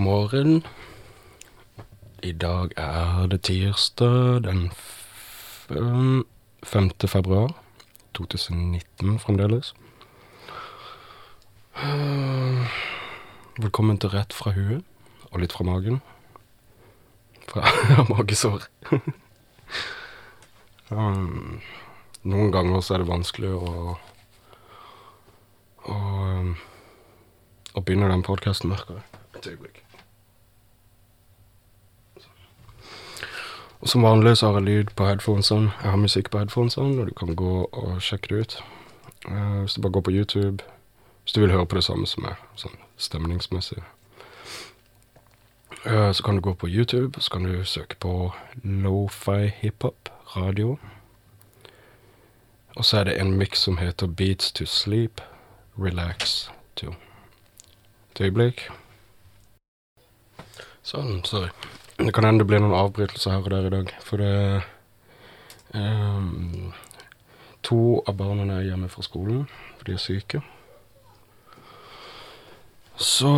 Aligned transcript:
God 0.00 0.04
morgen. 0.04 0.62
I 2.22 2.32
dag 2.32 2.72
er 2.76 3.26
det 3.28 3.42
tirsdag 3.42 4.42
den 4.46 4.70
5. 5.68 6.92
februar 7.04 7.52
2019 8.16 9.18
fremdeles. 9.20 9.74
Velkommen 13.60 14.00
til 14.00 14.14
Rett 14.14 14.32
fra 14.32 14.54
huet, 14.56 14.80
og 15.32 15.44
litt 15.44 15.52
fra 15.52 15.68
magen. 15.68 16.00
Fra 17.52 17.68
magesår. 18.14 18.64
um, 20.88 21.60
noen 22.22 22.56
ganger 22.56 22.80
så 22.80 22.96
er 22.96 23.04
det 23.04 23.10
vanskelig 23.12 23.52
å 23.52 23.76
å, 25.84 26.00
um, 26.00 26.56
å 27.76 27.84
begynne 27.84 28.08
den 28.08 28.24
podkasten, 28.24 28.72
merker 28.72 29.02
jeg. 29.02 29.22
Et 29.36 29.52
øyeblikk. 29.52 29.84
Og 33.80 33.88
som 33.88 34.02
vanlig 34.02 34.36
så 34.36 34.46
har 34.46 34.60
jeg 34.60 34.62
lyd 34.62 34.84
på 34.96 35.06
headphonesene. 35.06 35.70
Jeg 35.82 35.90
har 35.90 35.96
musikk 35.96 36.30
på 36.30 36.38
headphonesene, 36.38 37.00
og 37.00 37.06
du 37.06 37.14
kan 37.14 37.36
gå 37.36 37.64
og 37.64 38.02
sjekke 38.02 38.28
det 38.28 38.40
ut. 38.40 38.64
Uh, 39.28 39.60
hvis 39.60 39.74
du 39.74 39.80
bare 39.80 39.92
går 39.92 40.00
på 40.00 40.10
YouTube 40.10 40.62
Hvis 41.22 41.32
du 41.32 41.40
vil 41.40 41.50
høre 41.50 41.66
på 41.66 41.76
det 41.76 41.84
samme 41.84 42.06
som 42.06 42.22
meg, 42.24 42.36
sånn 42.56 42.76
stemningsmessig. 42.96 43.82
Uh, 45.84 46.12
så 46.12 46.22
kan 46.24 46.36
du 46.36 46.40
gå 46.40 46.54
på 46.54 46.68
YouTube, 46.68 47.16
og 47.16 47.22
så 47.22 47.30
kan 47.30 47.44
du 47.44 47.64
søke 47.64 47.96
på 48.00 48.32
Lofi 48.64 49.52
hiphop 49.60 50.08
radio. 50.36 50.78
Og 52.76 52.84
så 52.84 52.98
er 52.98 53.04
det 53.04 53.20
en 53.20 53.36
miks 53.38 53.58
som 53.58 53.76
heter 53.76 54.06
Beats 54.06 54.52
to 54.52 54.64
Sleep, 54.64 55.20
Relax 55.78 56.48
to. 56.76 56.94
Et 58.10 58.20
øyeblikk. 58.20 58.68
Sånn, 60.82 61.20
sorry. 61.24 61.52
Det 62.00 62.12
kan 62.14 62.24
hende 62.24 62.40
det 62.40 62.48
blir 62.48 62.62
noen 62.64 62.72
avbrytelser 62.72 63.34
her 63.34 63.44
og 63.44 63.50
der 63.52 63.66
i 63.68 63.70
dag, 63.74 63.90
for 64.00 64.16
det 64.16 64.62
um, 65.76 66.72
To 67.62 68.00
av 68.08 68.16
barna 68.16 68.46
er 68.56 68.70
hjemme 68.70 68.88
fra 68.88 69.04
skolen, 69.04 69.42
for 69.76 69.84
de 69.84 69.92
er 69.92 70.00
syke. 70.00 70.40
Så 72.96 73.28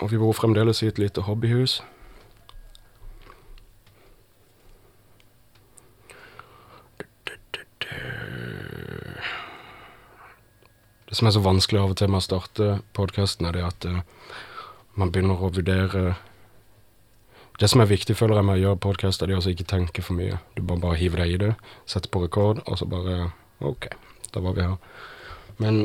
Og 0.00 0.10
vi 0.10 0.18
bor 0.18 0.32
fremdeles 0.32 0.82
i 0.82 0.86
et 0.90 0.98
lite 0.98 1.22
hobbyhus. 1.26 1.80
Det 11.08 11.16
som 11.18 11.26
er 11.26 11.34
så 11.34 11.42
vanskelig 11.42 11.80
av 11.80 11.90
og 11.90 11.96
til 11.98 12.10
med 12.10 12.20
å 12.20 12.26
starte 12.26 12.68
podkasten, 12.94 13.46
er 13.46 13.56
det 13.56 13.64
at 13.66 13.86
eh, 13.88 14.02
man 14.94 15.10
begynner 15.10 15.42
å 15.42 15.50
vurdere 15.50 16.14
Det 17.60 17.68
som 17.68 17.82
er 17.82 17.90
viktig, 17.90 18.14
føler 18.16 18.38
jeg, 18.38 18.44
med 18.48 18.56
å 18.56 18.60
gjøre 18.62 18.80
podkast, 18.80 19.20
er 19.20 19.34
å 19.36 19.40
ikke 19.44 19.66
tenke 19.68 20.00
for 20.00 20.16
mye. 20.16 20.38
Du 20.56 20.62
bare, 20.64 20.80
bare 20.80 20.96
hiver 20.96 21.20
deg 21.20 21.34
i 21.34 21.40
det, 21.42 21.50
setter 21.84 22.08
på 22.08 22.22
rekord, 22.22 22.62
og 22.64 22.80
så 22.80 22.88
bare 22.88 23.34
OK, 23.68 23.90
da 24.32 24.40
var 24.40 24.56
vi 24.56 24.64
her. 24.64 24.78
Men 25.60 25.82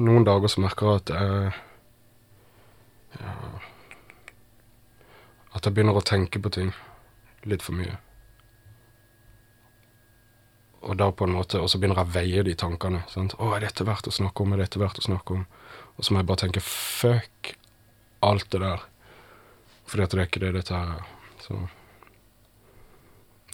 noen 0.00 0.24
dager 0.24 0.48
så 0.48 0.64
merker 0.64 0.88
jeg 0.88 1.02
at 1.02 1.12
jeg 1.12 1.52
ja, 3.18 3.36
At 5.58 5.66
jeg 5.66 5.74
begynner 5.76 5.96
å 5.98 6.06
tenke 6.06 6.40
på 6.40 6.52
ting 6.56 6.72
litt 7.44 7.64
for 7.64 7.76
mye. 7.76 8.00
Og 10.88 10.96
da 10.96 11.10
på 11.12 11.28
en 11.28 11.34
måte, 11.36 11.60
og 11.60 11.68
så 11.68 11.76
begynner 11.80 12.00
jeg 12.00 12.08
å 12.08 12.16
veie 12.16 12.44
de 12.46 12.54
tankene. 12.56 13.04
Sant? 13.12 13.36
'Å, 13.36 13.52
er 13.56 13.66
dette 13.66 13.84
verdt 13.84 14.08
å 14.08 14.14
snakke 14.14 14.44
om? 14.44 14.54
Er 14.54 14.64
dette 14.64 14.80
verdt 14.80 15.02
å 15.02 15.08
snakke 15.10 15.34
om?' 15.36 15.48
Og 15.98 16.06
så 16.06 16.14
må 16.14 16.22
jeg 16.22 16.28
bare 16.30 16.46
tenke 16.46 16.64
'fuck 16.64 17.58
alt 18.24 18.48
det 18.54 18.62
der'. 18.64 18.86
Fordi 19.88 20.04
at 20.04 20.12
det 20.12 20.20
er 20.20 20.28
ikke 20.28 20.42
det 20.42 20.54
dette 20.58 20.74
her 20.74 20.96
er. 20.98 21.06
Så 21.40 21.54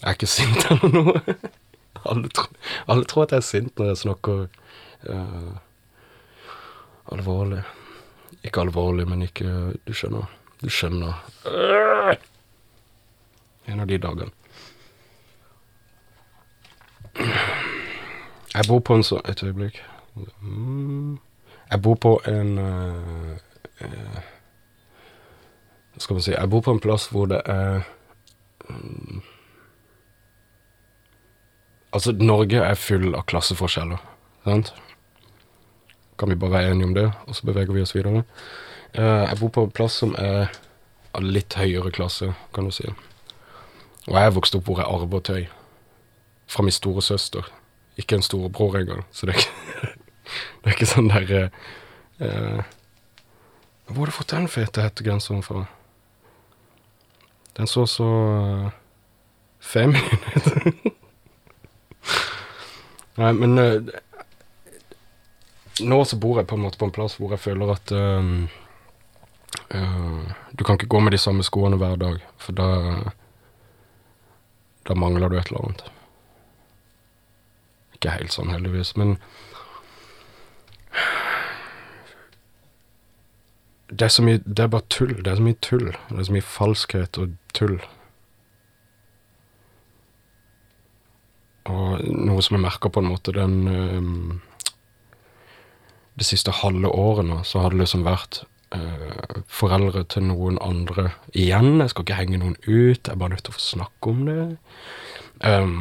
Jeg 0.00 0.08
er 0.08 0.16
ikke 0.16 0.26
sint 0.26 0.64
eller 0.70 0.94
noe. 0.94 1.36
alle, 2.04 2.28
tror, 2.28 2.48
alle 2.88 3.04
tror 3.08 3.22
at 3.22 3.32
jeg 3.32 3.42
er 3.42 3.46
sint 3.48 3.78
når 3.78 3.92
jeg 3.92 4.00
snakker 4.02 4.46
uh, 5.08 5.54
alvorlig. 7.14 7.62
Ikke 8.44 8.60
alvorlig, 8.60 9.06
men 9.08 9.22
ikke 9.22 9.72
Du 9.86 9.92
skjønner. 9.94 10.26
Du 10.60 10.68
skjønner. 10.70 11.22
En 13.66 13.80
av 13.80 13.86
de 13.88 13.98
dagene. 13.98 14.32
Jeg 18.54 18.66
bor 18.68 18.80
på 18.84 18.96
en 18.98 19.04
sånn 19.06 19.22
Et 19.30 19.42
øyeblikk. 19.42 19.80
Mm. 20.42 21.18
Jeg 21.70 21.82
bor 21.82 21.96
på 21.98 22.18
en 22.28 22.58
uh, 22.58 23.38
skal 25.98 26.18
man 26.18 26.24
si 26.26 26.32
Jeg 26.34 26.50
bor 26.50 26.64
på 26.64 26.74
en 26.74 26.82
plass 26.82 27.06
hvor 27.12 27.28
det 27.30 27.40
er 27.46 27.84
mm, 28.68 29.22
Altså, 31.94 32.10
Norge 32.18 32.58
er 32.58 32.74
full 32.74 33.12
av 33.14 33.22
klasseforskjeller, 33.30 34.00
sant? 34.42 34.72
Kan 36.18 36.32
vi 36.32 36.36
bare 36.38 36.56
være 36.56 36.72
enige 36.72 36.88
om 36.88 36.94
det, 36.96 37.04
og 37.26 37.36
så 37.38 37.46
beveger 37.46 37.70
vi 37.70 37.84
oss 37.84 37.94
videre? 37.94 38.24
Eh, 38.94 39.22
jeg 39.28 39.38
bor 39.38 39.52
på 39.54 39.62
en 39.62 39.74
plass 39.74 40.00
som 40.02 40.16
er 40.18 40.50
av 41.14 41.22
litt 41.22 41.54
høyere 41.54 41.92
klasse, 41.94 42.32
kan 42.54 42.66
du 42.66 42.74
si. 42.74 42.88
Og 44.08 44.16
jeg 44.16 44.26
er 44.26 44.34
vokst 44.34 44.58
opp 44.58 44.66
hvor 44.66 44.82
jeg 44.82 44.90
arver 44.90 45.22
tøy 45.22 45.46
fra 46.50 46.66
min 46.66 46.74
store 46.74 47.02
søster. 47.02 47.46
Ikke 47.94 48.18
en 48.18 48.26
storebror 48.26 48.74
engang, 48.80 49.06
så 49.14 49.30
det 49.30 49.36
er 49.36 49.44
ikke, 49.44 49.94
det 50.64 50.66
er 50.66 50.74
ikke 50.74 50.90
sånn 50.90 51.12
der 51.14 51.32
eh, 51.38 51.62
eh, 52.26 52.74
Hvor 53.86 54.02
har 54.02 54.10
du 54.10 54.18
fått 54.18 54.34
den 54.34 54.50
fete 54.50 54.82
hettegenseren 54.82 55.46
fra? 55.46 55.68
Den 57.56 57.66
så 57.70 57.86
så 57.86 58.08
Fem 59.64 59.92
feminin 59.92 60.18
ut. 60.34 60.94
Nei, 63.14 63.32
men 63.32 63.58
eh, 63.58 63.82
Nå 65.80 66.04
så 66.04 66.18
bor 66.20 66.38
jeg 66.38 66.48
på 66.50 66.58
en 66.58 66.64
måte 66.66 66.78
på 66.78 66.88
en 66.88 66.94
plass 66.94 67.16
hvor 67.18 67.32
jeg 67.34 67.42
føler 67.42 67.72
at 67.74 67.92
eh, 67.94 68.28
uh, 69.74 70.22
Du 70.52 70.64
kan 70.66 70.78
ikke 70.78 70.90
gå 70.90 71.00
med 71.00 71.14
de 71.14 71.22
samme 71.22 71.46
skoene 71.46 71.78
hver 71.80 71.96
dag, 72.00 72.20
for 72.38 72.58
da 72.58 72.68
Da 74.86 74.94
mangler 74.98 75.30
du 75.30 75.38
et 75.38 75.48
eller 75.48 75.64
annet. 75.64 75.84
Ikke 77.96 78.12
helt 78.12 78.34
sånn, 78.34 78.52
heldigvis, 78.52 78.92
men 79.00 79.16
det 83.90 84.02
er, 84.02 84.08
så 84.08 84.24
mye, 84.24 84.40
det 84.44 84.64
er 84.64 84.72
bare 84.72 84.88
tull. 84.88 85.12
Det 85.20 85.28
er 85.28 85.36
så 85.36 85.44
mye 85.44 85.60
tull. 85.60 85.90
Det 85.92 86.18
er 86.18 86.26
så 86.28 86.34
mye 86.34 86.48
falskhet 86.48 87.18
og 87.20 87.34
tull. 87.56 87.76
Og 91.68 92.00
noe 92.04 92.44
som 92.44 92.56
jeg 92.56 92.64
merker 92.64 92.92
på 92.92 93.00
en 93.00 93.08
måte 93.08 93.32
den 93.32 93.54
um, 93.68 94.40
Det 96.18 96.26
siste 96.28 96.52
halve 96.52 96.90
året 96.92 97.26
nå, 97.26 97.40
så 97.44 97.64
har 97.64 97.72
det 97.72 97.80
liksom 97.80 98.04
vært 98.06 98.42
uh, 98.76 99.40
foreldre 99.48 100.04
til 100.12 100.28
noen 100.28 100.60
andre 100.62 101.10
igjen. 101.32 101.80
Jeg 101.80 101.92
skal 101.92 102.06
ikke 102.06 102.18
henge 102.20 102.40
noen 102.40 102.58
ut, 102.66 103.00
jeg 103.00 103.12
er 103.12 103.20
bare 103.20 103.34
nødt 103.34 103.44
til 103.48 103.54
å 103.54 103.58
få 103.58 103.64
snakke 103.64 104.12
om 104.12 104.24
det. 104.28 104.44
Um, 105.42 105.80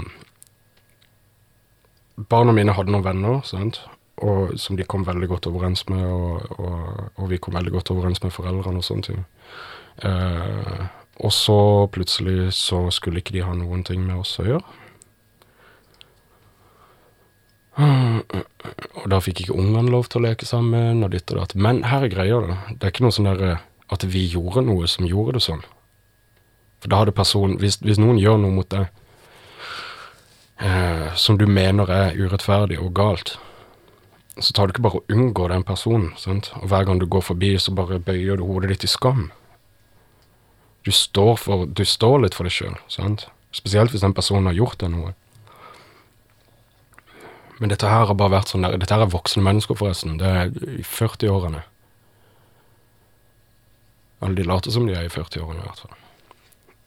barna 2.31 2.55
mine 2.55 2.73
hadde 2.75 2.95
noen 2.95 3.05
venner, 3.05 3.43
sant? 3.45 3.83
Og, 4.21 4.53
som 4.61 4.77
de 4.77 4.85
kom 4.85 5.05
veldig 5.07 5.27
godt 5.31 5.47
overens 5.49 5.87
med, 5.89 6.03
og, 6.05 6.59
og, 6.59 7.07
og 7.17 7.31
vi 7.31 7.39
kom 7.41 7.55
veldig 7.57 7.73
godt 7.73 7.91
overens 7.95 8.21
med 8.23 8.31
foreldrene 8.35 8.77
og 8.77 8.85
sånne 8.85 9.07
ting. 9.07 9.23
Eh, 10.05 10.83
og 11.23 11.33
så 11.33 11.57
plutselig 11.93 12.53
så 12.57 12.85
skulle 12.93 13.21
ikke 13.21 13.33
de 13.33 13.43
ha 13.45 13.55
noen 13.57 13.83
ting 13.85 14.05
med 14.05 14.21
oss 14.21 14.37
å 14.41 14.47
gjøre. 14.47 14.63
Og 19.01 19.05
da 19.09 19.19
fikk 19.23 19.43
ikke 19.43 19.57
ungene 19.57 19.91
lov 19.91 20.07
til 20.09 20.21
å 20.21 20.27
leke 20.27 20.45
sammen, 20.45 21.03
og 21.03 21.13
ditt 21.13 21.31
og 21.33 21.41
datt. 21.41 21.55
Men 21.57 21.83
her 21.89 22.05
er 22.05 22.13
greia, 22.13 22.41
da. 22.45 22.57
Det 22.69 22.85
er 22.85 22.93
ikke 22.93 23.05
noe 23.07 23.15
sånn 23.15 23.29
der 23.31 23.45
eh, 23.47 23.63
at 23.93 24.05
vi 24.07 24.25
gjorde 24.31 24.65
noe 24.67 24.89
som 24.89 25.07
gjorde 25.09 25.37
det 25.37 25.45
sånn. 25.45 25.63
For 26.83 26.91
da 26.91 26.99
hadde 27.01 27.15
personen 27.15 27.59
Hvis, 27.61 27.79
hvis 27.79 28.01
noen 28.01 28.19
gjør 28.19 28.41
noe 28.41 28.51
mot 28.51 28.69
deg 28.69 28.89
eh, 30.59 31.09
som 31.15 31.37
du 31.39 31.45
mener 31.47 31.89
er 31.91 32.17
urettferdig 32.19 32.79
og 32.81 32.93
galt, 32.97 33.37
så 34.39 34.53
tar 34.53 34.67
du 34.67 34.73
ikke 34.73 34.85
bare 34.85 34.99
og 35.01 35.13
unngår 35.13 35.53
den 35.53 35.65
personen. 35.67 36.11
Sant? 36.17 36.49
Og 36.61 36.69
hver 36.71 36.87
gang 36.87 37.01
du 37.01 37.05
går 37.05 37.21
forbi, 37.21 37.53
så 37.61 37.73
bare 37.75 38.01
bøyer 38.01 38.39
du 38.39 38.45
hodet 38.47 38.71
ditt 38.73 38.87
i 38.87 38.89
skam. 38.89 39.27
Du 40.83 40.91
står, 40.91 41.35
for, 41.39 41.65
du 41.65 41.85
står 41.85 42.23
litt 42.23 42.35
for 42.35 42.49
deg 42.49 42.55
sjøl? 42.55 42.79
Spesielt 43.53 43.93
hvis 43.93 44.03
den 44.03 44.15
personen 44.17 44.49
har 44.49 44.57
gjort 44.57 44.81
deg 44.81 44.91
noe. 44.95 45.13
Men 47.61 47.69
dette 47.69 47.87
her 47.87 48.09
har 48.09 48.17
bare 48.17 48.33
vært 48.33 48.49
sånn 48.51 48.65
der 48.65 48.75
Dette 48.81 48.95
her 48.95 49.05
er 49.05 49.13
voksne 49.13 49.43
mennesker, 49.45 49.77
forresten. 49.77 50.17
Det 50.19 50.27
er 50.27 50.49
i 50.73 50.83
40-årene. 50.83 51.61
Eller 54.23 54.39
de 54.39 54.47
later 54.47 54.73
som 54.73 54.87
de 54.87 54.95
er 54.97 55.05
i 55.05 55.13
40-årene, 55.13 55.61
i 55.61 55.67
hvert 55.67 55.83
fall. 55.83 55.95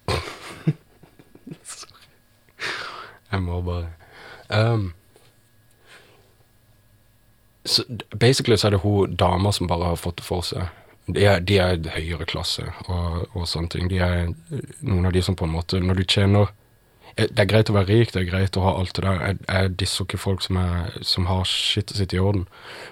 Sorry. 1.77 2.11
Jeg 3.31 3.43
må 3.47 3.63
bare 3.65 3.95
um, 4.51 4.91
så 7.77 7.85
Basically 8.17 8.59
så 8.59 8.69
er 8.69 8.77
det 8.77 8.83
hun 8.85 9.17
dama 9.17 9.53
som 9.53 9.71
bare 9.71 9.93
har 9.93 10.01
fått 10.01 10.21
det 10.21 10.27
for 10.27 10.45
seg. 10.47 10.69
De 11.07 11.23
er, 11.23 11.43
de 11.47 11.59
er 11.63 11.79
høyere 11.95 12.27
klasse 12.27 12.65
og, 12.91 13.27
og 13.37 13.47
sånne 13.47 13.71
ting. 13.71 13.91
De 13.93 14.01
er 14.03 14.33
noen 14.81 15.07
av 15.07 15.15
de 15.15 15.23
som 15.23 15.37
på 15.39 15.47
en 15.47 15.55
måte 15.55 15.79
Når 15.79 16.01
du 16.01 16.03
tjener 16.03 16.49
eh, 17.15 17.29
Det 17.31 17.45
er 17.45 17.51
greit 17.53 17.71
å 17.71 17.77
være 17.77 17.93
rik, 17.93 18.11
det 18.15 18.25
er 18.25 18.31
greit 18.33 18.59
å 18.59 18.65
ha 18.65 18.75
alt 18.81 18.97
det 18.99 19.05
der. 19.07 19.23
Jeg, 19.23 19.39
jeg 19.47 19.75
disser 19.85 20.09
ikke 20.09 20.23
folk 20.25 20.43
som, 20.43 20.59
er, 20.59 20.97
som 21.07 21.29
har 21.31 21.47
skittet 21.47 22.01
sitt 22.01 22.17
i 22.17 22.23
orden. 22.23 22.49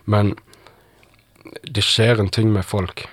Men 0.07 0.37
det 1.67 1.85
skjer 1.85 2.23
en 2.23 2.33
ting 2.33 2.53
med 2.55 2.65
folk 2.65 3.07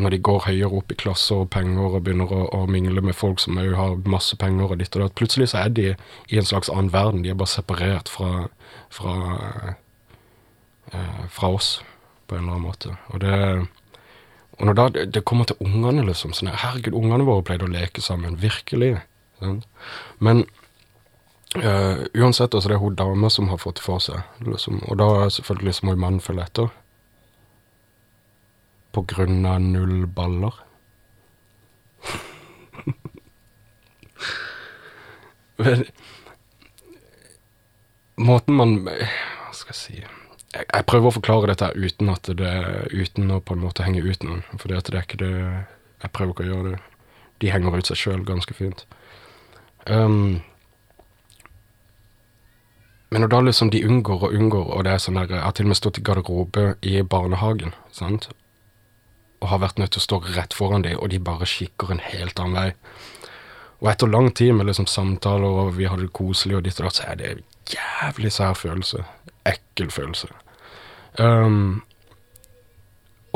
når 0.00 0.14
de 0.14 0.20
går 0.22 0.44
høyere 0.46 0.78
opp 0.78 0.92
i 0.94 0.96
klasser 0.98 1.42
og 1.42 1.50
penger 1.52 1.96
og 1.96 2.04
begynner 2.06 2.30
å, 2.32 2.44
å 2.54 2.60
mingle 2.70 3.02
med 3.04 3.16
folk 3.18 3.42
som 3.42 3.58
òg 3.60 3.74
har 3.76 3.98
masse 4.08 4.36
penger 4.40 4.70
og 4.70 4.80
ditt 4.80 4.94
og 4.96 5.04
datt. 5.04 5.16
Plutselig 5.18 5.50
så 5.52 5.64
er 5.64 5.74
de 5.76 5.86
i 5.90 6.38
en 6.40 6.46
slags 6.46 6.70
annen 6.72 6.92
verden. 6.94 7.24
De 7.24 7.32
er 7.32 7.38
bare 7.38 7.50
separert 7.50 8.08
fra, 8.08 8.46
fra, 8.94 9.16
fra 11.30 11.48
oss 11.54 11.68
på 12.26 12.34
en 12.34 12.42
eller 12.42 12.56
annen 12.56 12.66
måte. 12.66 12.96
Og 13.14 13.20
det 13.22 13.36
og 14.60 14.66
når 14.68 14.74
da 14.76 14.84
det, 14.92 15.24
kommer 15.24 15.44
til 15.48 15.56
ungene, 15.64 16.02
liksom 16.04 16.34
sånn 16.36 16.52
Herregud, 16.52 16.92
ungene 16.96 17.24
våre 17.24 17.42
pleide 17.48 17.64
å 17.64 17.72
leke 17.72 18.02
sammen. 18.04 18.36
Virkelig. 18.42 19.00
Sånn. 19.40 19.62
Men 20.20 20.44
uh, 21.56 22.04
uansett, 22.12 22.52
altså, 22.52 22.68
det 22.68 22.76
er 22.76 22.82
hun 22.82 22.98
dama 22.98 23.30
som 23.32 23.48
har 23.48 23.62
fått 23.62 23.80
det 23.80 23.86
for 23.86 23.98
seg. 24.04 24.20
Liksom, 24.44 24.82
og 24.84 24.94
da 25.00 25.08
selvfølgelig 25.32 25.74
så 25.78 25.86
må 25.86 25.90
jo 25.96 26.02
mannen 26.04 26.20
følge 26.24 26.44
etter. 26.44 26.68
På 28.92 29.00
grunn 29.08 29.48
av 29.48 29.64
null 29.64 30.04
baller. 30.12 30.54
Men 35.60 35.84
Måten 38.20 38.54
man 38.56 38.70
Hva 38.84 39.52
skal 39.56 39.72
jeg 39.72 39.80
si 39.80 39.96
jeg, 40.54 40.66
jeg, 40.66 40.86
prøver 40.90 41.10
å 41.10 41.16
forklare 41.16 41.50
dette 41.52 41.70
uten, 41.76 42.10
at 42.12 42.30
det, 42.40 42.54
uten 42.92 43.30
å 43.30 43.40
på 43.40 43.56
en 43.56 43.64
måte 43.64 43.86
henge 43.86 44.02
ut 44.02 44.24
noen. 44.26 44.44
For 44.56 44.70
det 44.70 44.80
er 44.92 45.04
ikke 45.04 45.22
det 45.22 45.34
Jeg 46.00 46.12
prøver 46.16 46.32
ikke 46.32 46.46
å 46.46 46.50
gjøre 46.50 46.70
det. 46.70 46.78
De 47.40 47.50
henger 47.52 47.76
ut 47.76 47.90
seg 47.90 47.98
sjøl 48.00 48.22
ganske 48.24 48.54
fint. 48.56 48.86
Um, 49.86 50.40
men 53.10 53.26
da 53.28 53.40
liksom 53.42 53.72
de 53.74 53.82
unngår 53.84 54.26
og 54.28 54.34
unngår, 54.36 54.68
og 54.70 54.84
det 54.86 54.92
er 54.94 55.02
sånn 55.02 55.18
der 55.18 55.32
Jeg 55.32 55.42
har 55.42 55.54
til 55.56 55.66
og 55.66 55.72
med 55.72 55.80
stått 55.80 55.98
i 55.98 56.04
garderobe 56.06 56.66
i 56.86 57.00
barnehagen, 57.02 57.74
sant, 57.92 58.28
og 59.40 59.48
har 59.50 59.62
vært 59.64 59.80
nødt 59.80 59.96
til 59.96 60.02
å 60.02 60.04
stå 60.04 60.20
rett 60.36 60.54
foran 60.54 60.84
dem, 60.86 60.98
og 61.00 61.10
de 61.10 61.18
bare 61.18 61.48
kikker 61.48 61.90
en 61.90 62.04
helt 62.04 62.40
annen 62.40 62.58
vei. 62.60 62.68
Og 63.80 63.88
etter 63.90 64.12
lang 64.12 64.28
tid 64.36 64.52
med 64.54 64.68
liksom 64.68 64.86
samtaler, 64.86 65.48
og 65.64 65.74
vi 65.78 65.88
hadde 65.88 66.06
det 66.06 66.14
koselig 66.16 66.58
og 66.58 66.66
ditt 66.66 66.78
og 66.80 66.86
datt, 66.86 67.00
så 67.00 67.08
er 67.08 67.18
det 67.18 67.30
en 67.30 67.42
jævlig 67.72 68.32
sær 68.36 68.54
følelse. 68.54 69.02
Ekkel 69.50 69.90
følelse. 69.90 70.30
Um, 71.18 71.82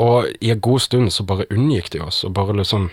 og 0.01 0.27
i 0.41 0.51
en 0.51 0.61
god 0.61 0.79
stund 0.79 1.11
så 1.11 1.23
bare 1.27 1.47
unngikk 1.51 1.91
de 1.93 2.01
oss, 2.03 2.23
og 2.23 2.33
bare 2.33 2.55
liksom 2.55 2.91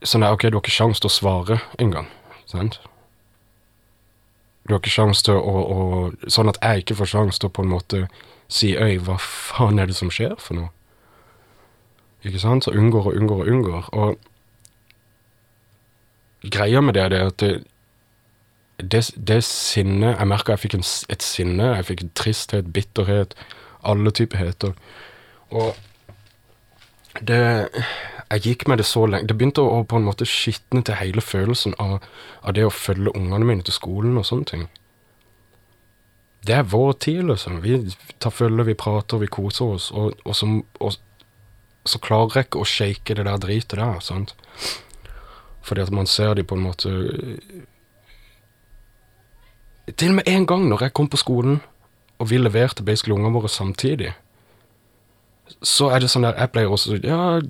Sånn 0.00 0.22
der, 0.24 0.32
OK, 0.32 0.46
du 0.48 0.56
har 0.56 0.62
ikke 0.62 0.72
sjanse 0.72 1.02
til 1.04 1.10
å 1.10 1.12
svare 1.12 1.58
engang, 1.76 2.06
sant? 2.48 2.78
Du 4.64 4.72
har 4.72 4.80
ikke 4.80 4.94
sjanse 4.94 5.26
til 5.26 5.36
å, 5.36 5.54
å, 5.60 5.78
Sånn 6.24 6.48
at 6.48 6.56
jeg 6.62 6.84
ikke 6.84 6.96
får 7.02 7.10
sjanse 7.12 7.42
til 7.42 7.50
å 7.50 7.52
på 7.52 7.64
en 7.66 7.72
måte 7.74 7.98
si 8.48 8.72
Øy, 8.72 8.96
hva 9.04 9.18
faen 9.20 9.76
er 9.76 9.90
det 9.90 9.96
som 9.98 10.08
skjer 10.12 10.36
for 10.40 10.56
noe? 10.56 10.70
Ikke 12.24 12.40
sant? 12.40 12.64
Så 12.64 12.72
unngår 12.76 13.10
og 13.10 13.16
unngår 13.20 13.42
og 13.44 13.50
unngår. 13.52 13.84
Og 13.92 14.10
greia 16.54 16.80
med 16.84 16.96
det 16.96 17.02
er 17.04 17.12
det 17.12 17.20
at 17.26 17.36
det, 17.44 17.52
det, 18.82 19.02
det 19.16 19.44
sinnet 19.44 20.16
Jeg 20.18 20.28
merka 20.28 20.54
jeg 20.54 20.64
fikk 20.64 20.74
en, 20.78 20.86
et 21.12 21.22
sinne. 21.24 21.74
Jeg 21.76 21.86
fikk 21.88 22.02
tristhet, 22.18 22.72
bitterhet, 22.72 23.34
alle 23.82 24.10
typer 24.10 24.38
heter. 24.38 24.74
Og 25.50 25.74
det 27.26 27.68
Jeg 28.30 28.42
gikk 28.44 28.68
med 28.68 28.78
det 28.78 28.86
så 28.86 29.06
lenge 29.06 29.26
Det 29.26 29.34
begynte 29.36 29.62
å, 29.66 29.82
på 29.82 29.98
en 29.98 30.04
måte 30.06 30.26
skitne 30.28 30.84
til 30.86 30.94
hele 30.94 31.20
følelsen 31.20 31.74
av, 31.82 31.98
av 32.42 32.54
det 32.54 32.64
å 32.64 32.70
følge 32.70 33.10
ungene 33.16 33.46
mine 33.48 33.66
til 33.66 33.74
skolen 33.74 34.18
og 34.20 34.28
sånne 34.28 34.46
ting. 34.46 34.68
Det 36.46 36.54
er 36.56 36.68
vår 36.70 36.92
tid, 36.92 37.24
liksom. 37.28 37.58
Vi 37.64 37.80
tar 38.18 38.32
følge, 38.32 38.64
vi 38.70 38.74
prater, 38.78 39.18
vi 39.20 39.26
koser 39.26 39.74
oss. 39.74 39.90
Og, 39.90 40.14
og, 40.24 40.36
så, 40.36 40.46
og 40.80 40.94
så 41.84 41.98
klarer 42.00 42.38
jeg 42.38 42.48
ikke 42.48 42.62
å 42.62 42.68
shake 42.68 43.16
det 43.18 43.26
der 43.26 43.42
dritet 43.42 43.76
der. 43.76 44.00
sant? 44.00 44.36
Fordi 45.60 45.84
at 45.84 45.92
man 45.92 46.06
ser 46.06 46.34
de 46.34 46.44
på 46.44 46.56
en 46.56 46.64
måte 46.64 46.94
Til 49.96 50.12
og 50.12 50.20
med 50.20 50.28
en 50.28 50.46
gang 50.46 50.66
når 50.68 50.82
jeg 50.86 50.94
kom 50.94 51.08
på 51.08 51.16
skolen, 51.20 51.60
og 52.18 52.30
vi 52.30 52.38
leverte 52.38 52.84
basically 52.84 53.14
ungene 53.14 53.32
våre 53.32 53.48
samtidig, 53.48 54.12
så 55.66 55.88
er 55.90 55.98
det 55.98 56.10
sånn 56.12 56.22
der 56.22 56.36
Jeg 56.38 56.52
pleier 56.52 56.70
også 56.70 57.00
Ja, 57.02 57.40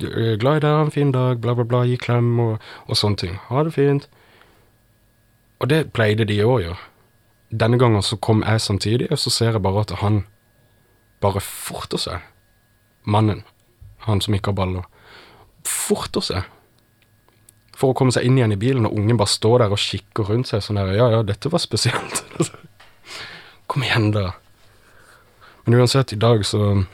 glad 0.41 0.57
i 0.57 0.63
deg, 0.65 0.71
en 0.73 0.91
fin 0.95 1.11
dag, 1.13 1.41
bla, 1.41 1.55
bla, 1.55 1.65
bla, 1.65 1.83
gi 1.85 1.99
klem 2.01 2.39
og, 2.41 2.63
og 2.87 2.97
sånne 2.97 3.17
ting. 3.21 3.35
Ha 3.51 3.65
det 3.67 3.75
fint. 3.75 4.07
Og 5.61 5.69
det 5.69 5.93
pleide 5.93 6.25
de 6.25 6.39
òg 6.41 6.55
å 6.55 6.63
gjøre. 6.65 6.87
Denne 7.51 7.79
gangen 7.79 8.03
så 8.03 8.17
kom 8.17 8.45
jeg 8.47 8.63
samtidig, 8.63 9.11
og 9.11 9.19
så 9.19 9.31
ser 9.31 9.53
jeg 9.53 9.63
bare 9.63 9.83
at 9.85 9.93
han 10.01 10.23
bare 11.21 11.43
forter 11.45 12.01
seg. 12.01 12.25
Mannen. 13.05 13.45
Han 14.07 14.23
som 14.25 14.35
ikke 14.35 14.55
har 14.55 14.61
baller. 14.63 14.89
Forter 15.67 16.25
seg 16.25 16.49
for 17.81 17.93
å 17.93 17.97
komme 17.97 18.13
seg 18.15 18.29
inn 18.29 18.37
igjen 18.39 18.55
i 18.55 18.61
bilen, 18.61 18.87
og 18.87 18.97
ungen 19.01 19.19
bare 19.21 19.33
står 19.33 19.65
der 19.65 19.75
og 19.75 19.81
kikker 19.81 20.29
rundt 20.29 20.51
seg 20.53 20.63
sånn 20.65 20.79
der 20.81 20.93
Ja, 20.99 21.09
ja, 21.17 21.25
dette 21.27 21.53
var 21.53 21.63
spesielt. 21.63 22.23
Kom 23.71 23.85
igjen, 23.87 24.11
da. 24.13 24.35
Men 25.65 25.81
uansett, 25.81 26.13
i 26.13 26.21
dag 26.21 26.45
så 26.47 26.85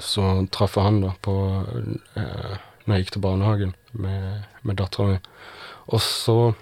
så 0.00 0.46
traff 0.50 0.76
jeg 0.76 0.86
han 0.86 1.00
da 1.02 1.12
på 1.22 1.34
eh, 2.18 2.58
Når 2.84 2.94
jeg 2.94 3.04
gikk 3.04 3.14
til 3.16 3.24
barnehagen 3.24 3.74
med, 3.92 4.44
med 4.62 4.78
dattera 4.78 5.08
mi. 5.08 5.18
Og 5.86 6.02
så 6.02 6.54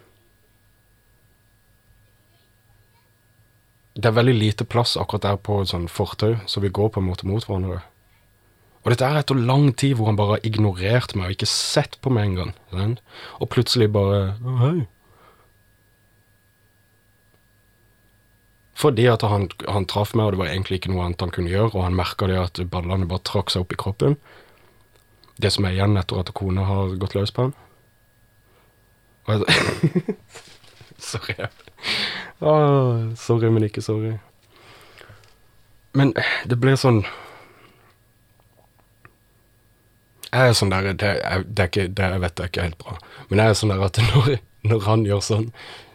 Det 3.94 4.06
er 4.06 4.16
veldig 4.16 4.36
lite 4.38 4.64
plass 4.64 4.94
akkurat 4.96 5.24
der 5.26 5.36
på 5.36 5.58
et 5.60 5.68
sånt 5.68 5.90
fortau, 5.90 6.36
så 6.46 6.60
vi 6.62 6.70
går 6.72 6.92
på 6.94 7.00
en 7.02 7.08
måte 7.08 7.26
mot 7.26 7.44
hverandre. 7.44 7.80
Og 8.80 8.92
dette 8.92 9.04
er 9.04 9.20
etter 9.20 9.36
lang 9.36 9.68
tid 9.76 9.98
hvor 9.98 10.08
han 10.08 10.16
bare 10.16 10.38
har 10.38 10.46
ignorert 10.48 11.12
meg 11.16 11.28
og 11.28 11.36
ikke 11.36 11.50
sett 11.50 11.98
på 12.00 12.12
meg 12.14 12.30
engang. 12.30 12.54
Sant? 12.72 13.02
Og 13.38 13.50
plutselig 13.52 13.90
bare 13.92 14.20
oh, 14.40 14.62
hei. 14.62 14.76
Fordi 18.80 19.04
at 19.12 19.24
han, 19.28 19.50
han 19.68 19.84
traff 19.84 20.14
meg, 20.16 20.24
og 20.24 20.32
det 20.32 20.40
var 20.40 20.52
egentlig 20.54 20.80
ikke 20.80 20.92
noe 20.94 21.04
annet 21.04 21.20
han 21.20 21.32
kunne 21.34 21.52
gjøre, 21.52 21.74
og 21.74 21.84
han 21.84 21.98
merka 21.98 22.30
det 22.30 22.38
at 22.40 22.62
ballene 22.72 23.08
bare 23.10 23.26
trakk 23.28 23.52
seg 23.52 23.66
opp 23.66 23.74
i 23.76 23.80
kroppen. 23.80 24.16
Det 25.40 25.50
som 25.52 25.66
er 25.68 25.76
igjen 25.76 26.00
etter 26.00 26.22
at 26.22 26.32
kona 26.36 26.64
har 26.64 26.96
gått 27.00 27.16
løs 27.18 27.34
på 27.36 27.48
han. 27.48 27.56
sorry. 31.10 31.36
Åh, 32.40 33.12
sorry, 33.20 33.50
men 33.52 33.68
ikke 33.68 33.84
sorry. 33.84 34.16
Men 35.92 36.14
det 36.48 36.56
ble 36.62 36.72
sånn 36.80 37.04
Jeg 40.30 40.48
er 40.48 40.54
sånn 40.54 40.70
der 40.70 40.92
det, 40.94 41.14
er, 41.26 41.42
det 41.46 41.64
er 41.64 41.70
ikke, 41.70 41.88
det 41.98 42.10
vet 42.22 42.40
jeg 42.40 42.52
ikke 42.52 42.66
helt 42.68 42.78
bra. 42.82 42.96
Men 43.28 43.42
jeg 43.42 43.52
er 43.52 43.58
sånn 43.58 43.72
der 43.72 43.82
at 43.86 43.98
når, 44.10 44.36
når 44.70 44.84
han 44.86 45.06
gjør 45.08 45.24
sånn, 45.26 45.48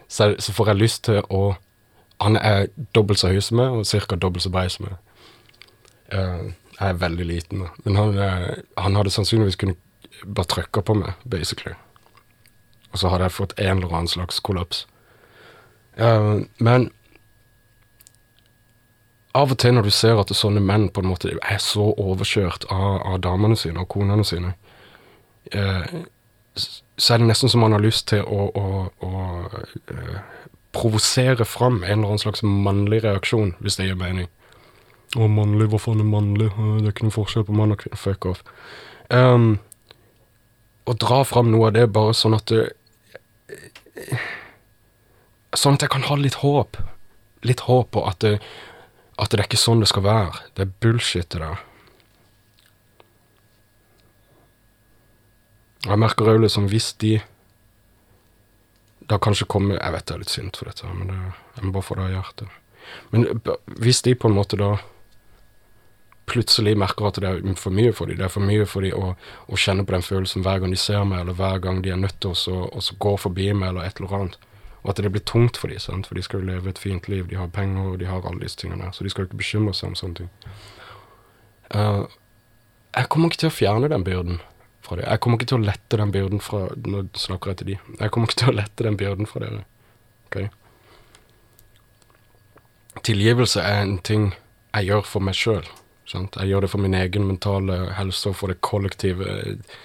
så, 0.08 0.34
så, 0.38 0.52
får 0.54 0.72
jeg 0.72 0.82
lyst 0.82 1.06
til 1.08 1.22
å 1.34 1.56
Han 2.22 2.38
er 2.40 2.70
dobbelt 2.96 3.20
så 3.20 3.28
høy 3.28 3.42
som 3.44 3.58
meg, 3.60 3.74
og 3.76 4.06
ca. 4.08 4.16
dobbelt 4.16 4.46
så 4.46 4.48
brei 4.48 4.70
som 4.72 4.86
meg. 4.86 4.94
Uh, 6.08 6.54
jeg 6.78 6.86
er 6.88 7.02
veldig 7.02 7.26
liten, 7.28 7.60
da. 7.60 7.66
Men 7.84 7.98
han, 8.00 8.14
uh, 8.16 8.54
han 8.80 8.96
hadde 8.96 9.12
sannsynligvis 9.12 9.58
kunnet 9.60 10.22
bare 10.24 10.48
trykka 10.48 10.80
på 10.80 10.96
meg, 10.96 11.12
basically. 11.28 11.74
Og 12.88 13.02
så 13.02 13.10
hadde 13.12 13.28
jeg 13.28 13.36
fått 13.36 13.52
en 13.60 13.74
eller 13.74 13.92
annen 13.92 14.08
slags 14.08 14.40
kollaps. 14.40 14.86
Uh, 16.00 16.48
men 16.56 16.88
av 19.36 19.52
og 19.54 19.60
til 19.60 19.76
når 19.76 19.88
du 19.88 19.94
ser 19.94 20.18
at 20.20 20.32
sånne 20.34 20.62
menn 20.64 20.88
på 20.92 21.02
en 21.02 21.10
måte 21.12 21.32
er 21.36 21.60
så 21.62 21.90
overkjørt 21.92 22.68
av, 22.72 23.00
av 23.12 23.20
damene 23.24 23.58
sine 23.58 23.82
og 23.82 23.90
konene 23.92 24.24
sine, 24.26 24.54
eh, 25.52 25.96
så 26.56 27.14
er 27.14 27.20
det 27.20 27.28
nesten 27.28 27.52
som 27.52 27.62
man 27.64 27.76
har 27.76 27.84
lyst 27.84 28.08
til 28.12 28.24
å, 28.24 28.48
å, 28.56 28.86
å 29.04 29.12
eh, 29.92 30.16
provosere 30.76 31.44
fram 31.48 31.82
en 31.82 31.98
eller 31.98 32.14
annen 32.14 32.22
slags 32.22 32.44
mannlig 32.44 33.02
reaksjon, 33.04 33.54
hvis 33.60 33.78
det 33.80 33.90
gir 33.90 34.00
mening. 34.00 34.28
Å, 35.16 35.28
mannlig, 35.30 35.68
hva 35.72 35.80
faen 35.80 36.02
er 36.02 36.08
mannlig? 36.08 36.50
Det 36.56 36.88
er 36.88 36.94
ikke 36.94 37.06
noen 37.06 37.14
forskjell 37.14 37.46
på 37.48 37.56
mann 37.56 37.72
og 37.72 37.80
kvinne. 37.82 38.00
Fuck 38.00 38.26
off. 38.32 38.42
Um, 39.12 39.58
å 40.86 40.96
dra 40.98 41.22
fram 41.26 41.52
noe 41.52 41.70
av 41.70 41.76
det 41.76 41.86
bare 41.94 42.14
sånn 42.16 42.36
at 42.36 42.50
det, 42.50 42.66
Sånn 45.56 45.78
at 45.78 45.84
jeg 45.86 45.92
kan 45.94 46.04
ha 46.04 46.18
litt 46.20 46.42
håp. 46.42 46.76
Litt 47.46 47.62
håp 47.64 47.94
på 47.94 48.02
at 48.04 48.20
det, 48.20 48.34
at 49.16 49.32
det 49.32 49.40
er 49.40 49.46
ikke 49.46 49.60
sånn 49.60 49.80
det 49.80 49.88
skal 49.90 50.04
være. 50.04 50.42
Det 50.56 50.66
er 50.66 50.74
bullshit, 50.82 51.28
det 51.32 51.40
der. 51.40 51.62
Jeg 55.86 56.02
merker 56.02 56.32
òg 56.32 56.42
liksom 56.42 56.66
hvis 56.70 56.92
de 57.00 57.16
da 59.06 59.20
kanskje 59.22 59.46
kommer 59.46 59.76
Jeg 59.78 59.92
vet 59.94 60.06
det 60.08 60.14
er 60.16 60.18
litt 60.18 60.32
synd 60.32 60.56
for 60.58 60.66
dette, 60.66 60.88
men 60.90 61.12
det, 61.12 61.18
jeg 61.54 61.64
må 61.64 61.76
bare 61.76 61.86
få 61.86 61.94
det 61.94 62.06
av 62.08 62.14
hjertet. 62.16 62.56
Men 63.12 63.26
hvis 63.78 64.02
de 64.02 64.14
på 64.18 64.26
en 64.26 64.34
måte 64.34 64.58
da 64.58 64.72
plutselig 66.26 66.74
merker 66.78 67.06
at 67.06 67.20
det 67.22 67.28
er 67.30 67.58
for 67.58 67.74
mye 67.74 67.92
for 67.94 68.10
dem. 68.10 68.18
Det 68.18 68.26
er 68.26 68.32
for 68.32 68.42
mye 68.42 68.66
for 68.66 68.82
dem 68.82 68.98
å, 68.98 69.12
å, 69.46 69.58
kjenne 69.60 69.86
på 69.86 69.94
den 69.94 70.04
følelsen 70.04 70.42
hver 70.42 70.58
gang 70.62 70.74
de 70.74 70.80
ser 70.80 71.04
meg, 71.06 71.22
eller 71.22 71.38
hver 71.38 71.60
gang 71.62 71.80
de 71.84 71.92
er 71.94 72.00
nødt 72.02 72.18
til 72.22 72.34
å 72.34 72.82
gå 72.98 73.12
forbi 73.22 73.52
meg, 73.54 73.70
eller 73.70 73.86
et 73.86 74.00
eller 74.00 74.16
annet. 74.18 74.38
Og 74.86 74.92
at 74.92 75.02
det 75.02 75.10
blir 75.10 75.24
tungt 75.26 75.58
for 75.58 75.72
dem, 75.72 76.04
for 76.06 76.14
de 76.14 76.22
skal 76.22 76.40
jo 76.40 76.46
leve 76.46 76.70
et 76.70 76.78
fint 76.78 77.08
liv. 77.10 77.26
De 77.26 77.34
har 77.34 77.48
penger, 77.50 77.88
og 77.90 77.98
de 77.98 78.06
har 78.06 78.22
alle 78.22 78.44
disse 78.44 78.60
tingene. 78.60 78.92
Så 78.94 79.02
de 79.02 79.10
skal 79.10 79.24
jo 79.24 79.30
ikke 79.32 79.40
bekymre 79.40 79.74
seg 79.74 79.88
om 79.90 79.96
sånne 79.98 80.20
ting. 80.20 80.28
Uh, 81.74 82.04
jeg 82.94 83.10
kommer 83.10 83.32
ikke 83.32 83.40
til 83.42 83.50
å 83.50 83.56
fjerne 83.56 83.90
den 83.90 84.04
byrden 84.06 84.38
fra 84.86 85.00
dem. 85.00 85.08
Jeg 85.08 85.20
kommer 85.24 85.40
ikke 85.40 85.50
til 85.50 85.58
å 85.58 85.66
lette 85.66 85.98
den 85.98 86.12
byrden 86.14 86.44
fra 86.44 86.60
Nå 86.86 87.02
snakker 87.18 87.50
jeg 87.50 87.58
til 87.58 87.70
de. 87.72 87.78
Jeg 87.98 88.14
kommer 88.14 88.30
ikke 88.30 88.40
til 88.44 88.52
å 88.52 88.58
lette 88.60 88.86
den 88.86 89.00
byrden 89.00 89.30
fra 89.30 89.42
dere. 89.42 89.64
Okay? 90.30 90.46
Tilgivelse 93.10 93.66
er 93.66 93.82
en 93.82 93.98
ting 94.06 94.30
jeg 94.76 94.88
gjør 94.92 95.04
for 95.10 95.26
meg 95.26 95.34
sjøl. 95.34 95.66
Jeg 96.12 96.46
gjør 96.46 96.62
det 96.62 96.70
for 96.70 96.82
min 96.82 96.94
egen 96.94 97.26
mentale 97.26 97.80
helse 97.98 98.30
og 98.30 98.38
for 98.38 98.52
det 98.52 98.62
kollektive 98.62 99.26
eh, 99.26 99.76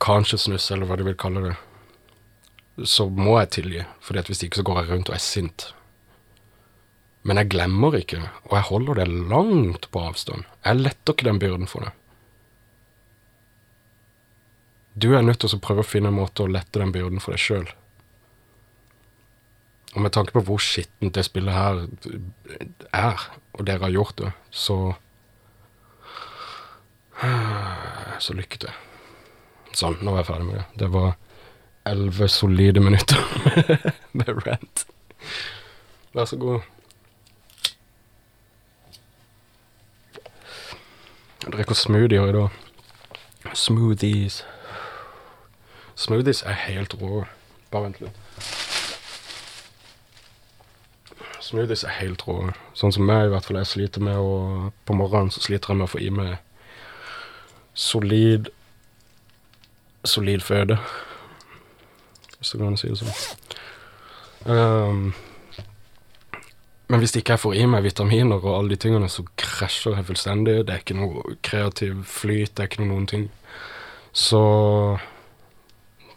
consciousness, 0.00 0.70
eller 0.72 0.88
hva 0.88 0.96
du 0.96 1.04
vil 1.04 1.18
kalle 1.20 1.44
det. 1.50 1.54
Så 2.82 3.06
må 3.06 3.38
jeg 3.38 3.50
tilgi, 3.54 3.82
for 4.02 4.18
hvis 4.18 4.42
ikke 4.42 4.58
så 4.58 4.66
går 4.66 4.80
jeg 4.80 4.90
rundt 4.90 5.10
og 5.12 5.14
er 5.14 5.22
sint. 5.22 5.68
Men 7.24 7.38
jeg 7.40 7.52
glemmer 7.54 7.94
ikke, 7.96 8.18
og 8.50 8.56
jeg 8.58 8.68
holder 8.68 8.98
det 9.00 9.06
langt 9.30 9.86
på 9.94 10.02
avstand. 10.10 10.42
Jeg 10.64 10.82
letter 10.82 11.14
ikke 11.14 11.28
den 11.30 11.38
byrden 11.40 11.70
for 11.70 11.86
deg. 11.86 11.94
Du 14.94 15.08
er 15.14 15.24
nødt 15.26 15.40
til 15.42 15.54
å 15.56 15.62
prøve 15.62 15.82
å 15.82 15.88
finne 15.88 16.10
en 16.12 16.18
måte 16.18 16.44
å 16.44 16.50
lette 16.50 16.78
den 16.78 16.92
byrden 16.94 17.22
for 17.22 17.34
deg 17.34 17.42
sjøl. 17.42 17.70
Og 19.94 20.02
med 20.02 20.12
tanke 20.14 20.34
på 20.34 20.42
hvor 20.46 20.62
skittent 20.62 21.14
det 21.14 21.24
spillet 21.26 21.54
her 21.54 21.84
er, 22.94 23.24
og 23.54 23.66
dere 23.66 23.86
har 23.86 23.94
gjort 23.94 24.20
det, 24.20 24.34
så 24.50 24.78
Så 28.20 28.34
lykke 28.34 28.58
til. 28.58 28.72
Sånn, 29.72 29.96
nå 30.02 30.12
er 30.12 30.22
jeg 30.22 30.26
ferdig 30.28 30.46
med 30.48 30.56
det. 30.58 30.64
Det 30.82 30.88
var 30.92 31.14
elleve 31.86 32.28
solide 32.28 32.80
minutter 32.80 33.20
med 34.18 34.28
rant. 34.46 34.86
Vær 36.14 36.24
så 36.24 36.36
god. 36.36 36.60
Jeg 41.44 41.52
drikker 41.52 41.74
smoothier 41.76 42.28
i 42.28 42.32
dag. 42.32 42.48
Smoothies. 43.54 44.44
Smoothies 45.94 46.42
er 46.42 46.56
helt 46.66 46.94
rå. 47.00 47.24
Bare 47.70 47.84
vent 47.88 48.00
litt. 48.00 48.20
Smoothies 51.44 51.84
er 51.84 51.98
helt 51.98 52.24
rå. 52.24 52.38
Sånn 52.72 52.94
som 52.96 53.04
meg, 53.04 53.26
i 53.26 53.34
hvert 53.34 53.44
fall. 53.44 53.60
Jeg 53.60 53.72
sliter 53.74 54.04
med 54.04 54.16
å 54.16 54.72
På 54.88 54.96
morgenen 54.96 55.30
så 55.34 55.44
sliter 55.44 55.74
jeg 55.74 55.82
med 55.82 55.88
å 55.88 55.92
få 55.92 56.00
i 56.00 56.10
meg 56.14 56.38
solid 57.74 58.48
Solid 60.04 60.40
føde. 60.44 60.78
Hvis 62.44 62.52
det 62.52 62.58
går 62.60 62.68
an 62.68 62.76
å 62.76 62.80
si 62.82 62.90
det 62.90 62.98
sånn. 63.00 63.14
Um, 64.44 65.06
men 66.92 67.00
hvis 67.00 67.14
ikke 67.16 67.32
jeg 67.32 67.40
får 67.40 67.56
i 67.56 67.64
meg 67.72 67.86
vitaminer 67.86 68.36
og 68.36 68.50
alle 68.58 68.74
de 68.74 68.80
tingene, 68.84 69.08
så 69.08 69.24
krasjer 69.40 69.96
jeg 69.96 70.04
fullstendig. 70.10 70.58
Det 70.68 70.74
er 70.74 70.82
ikke 70.84 70.98
noe 70.98 71.38
kreativ 71.40 72.02
flyt, 72.04 72.52
det 72.52 72.66
er 72.66 72.68
ikke 72.68 72.84
noe 72.84 72.92
noen 72.92 73.08
ting. 73.08 73.24
Så 74.12 74.42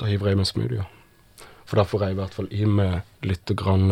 da 0.01 0.12
hiver 0.12 0.34
jeg 0.34 0.36
i 0.36 0.41
meg 0.41 0.51
smoothie. 0.51 0.84
For 1.63 1.79
da 1.79 1.88
får 1.88 2.03
jeg 2.03 2.17
i 2.17 2.19
hvert 2.19 2.36
fall 2.36 2.51
i 2.51 2.67
meg 2.67 3.24
litt 3.27 3.55
grann 3.55 3.88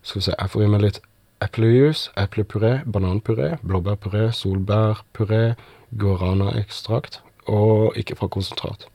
skal 0.00 0.22
vi 0.22 0.24
se, 0.24 0.32
jeg 0.32 0.52
får 0.54 0.64
i 0.64 0.72
meg 0.72 0.84
litt 0.86 1.00
eplejus, 1.44 2.08
eplepuré, 2.16 2.78
bananpuré, 2.88 3.58
blåbærpuré, 3.60 4.30
solbærpuré, 4.32 5.42
guarana-ekstrakt, 6.00 7.20
og 7.48 7.96
ikke 8.00 8.16
fra 8.16 8.32
konsentrat. 8.32 8.88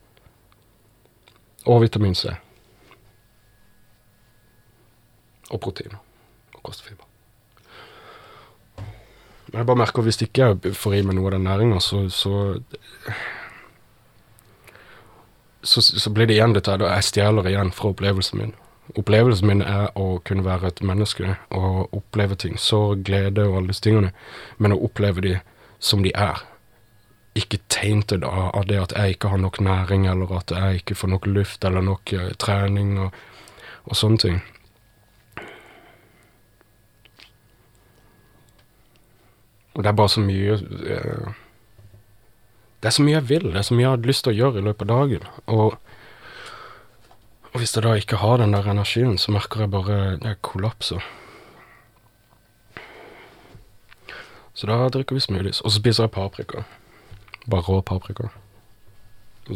Og 1.66 1.80
vitamin 1.82 2.14
C. 2.14 2.32
Og 5.50 5.60
proteiner. 5.60 6.00
Og 6.54 6.62
kostfiber. 6.62 7.04
Men 9.46 9.58
jeg 9.58 9.66
bare 9.66 9.76
merker 9.76 10.02
at 10.02 10.08
hvis 10.08 10.22
ikke 10.22 10.46
jeg 10.48 10.74
får 10.74 10.98
i 10.98 11.02
meg 11.06 11.16
noe 11.16 11.30
av 11.30 11.36
den 11.36 11.44
næringa, 11.46 11.80
så, 11.80 12.08
så 12.10 12.58
så, 15.64 15.82
så, 15.82 16.10
blir 16.10 16.26
det 16.26 16.36
igjen 16.36 16.52
dette 16.52 16.76
jeg 16.80 17.04
stjeler 17.06 17.48
igjen 17.48 17.72
fra 17.72 17.92
opplevelsen 17.94 18.40
min. 18.40 18.54
Opplevelsen 19.00 19.48
min 19.48 19.62
er 19.64 19.92
å 19.96 20.18
kunne 20.28 20.44
være 20.44 20.68
et 20.68 20.82
menneske 20.84 21.36
og 21.56 21.94
oppleve 21.96 22.36
ting. 22.36 22.58
Sorg, 22.60 23.04
glede 23.06 23.46
og 23.48 23.60
alle 23.60 23.72
disse 23.72 23.86
tingene. 23.86 24.10
Men 24.58 24.74
å 24.74 24.80
oppleve 24.84 25.24
de 25.24 25.38
som 25.78 26.04
de 26.04 26.12
er. 26.12 26.42
Ikke 27.34 27.58
tainted 27.68 28.24
av, 28.24 28.64
det 28.68 28.78
at 28.78 28.92
jeg 28.94 29.16
ikke 29.16 29.32
har 29.32 29.40
nok 29.42 29.60
næring, 29.60 30.06
eller 30.06 30.36
at 30.38 30.50
jeg 30.54 30.82
ikke 30.82 30.94
får 30.94 31.10
nok 31.14 31.26
luft 31.26 31.64
eller 31.64 31.82
nok 31.82 32.12
uh, 32.14 32.28
trening 32.38 32.98
og, 33.02 33.16
og, 33.84 33.96
sånne 33.98 34.22
ting. 34.22 34.42
Og 39.74 39.82
det 39.82 39.90
er 39.90 39.98
bare 39.98 40.12
så 40.14 40.22
mye 40.22 40.54
uh, 40.54 41.34
Det 42.78 42.90
er 42.90 42.94
så 42.94 43.02
mye 43.02 43.16
jeg 43.16 43.28
vil, 43.28 43.50
det 43.50 43.58
er 43.58 43.66
så 43.66 43.74
mye 43.74 43.88
jeg 43.88 43.96
har 43.96 44.06
lyst 44.06 44.26
til 44.26 44.34
å 44.34 44.38
gjøre 44.38 44.62
i 44.62 44.68
løpet 44.68 44.86
av 44.86 45.02
dagen. 45.02 45.28
Og 45.46 45.80
og 47.54 47.60
hvis 47.62 47.76
jeg 47.76 47.84
da 47.84 47.92
ikke 47.94 48.18
har 48.18 48.40
den 48.42 48.50
der 48.50 48.66
energien, 48.66 49.14
så 49.18 49.30
merker 49.30 49.60
jeg 49.62 49.70
bare 49.70 49.98
jeg 50.18 50.40
kollapser. 50.42 51.04
Så 54.54 54.66
da 54.66 54.88
drikker 54.90 55.14
vi 55.14 55.22
smoothies. 55.22 55.60
Og 55.62 55.70
så 55.70 55.78
spiser 55.78 56.04
jeg 56.04 56.10
paprika. 56.10 56.64
Bare 57.50 57.62
rå 57.62 57.80
paprika. 57.80 58.28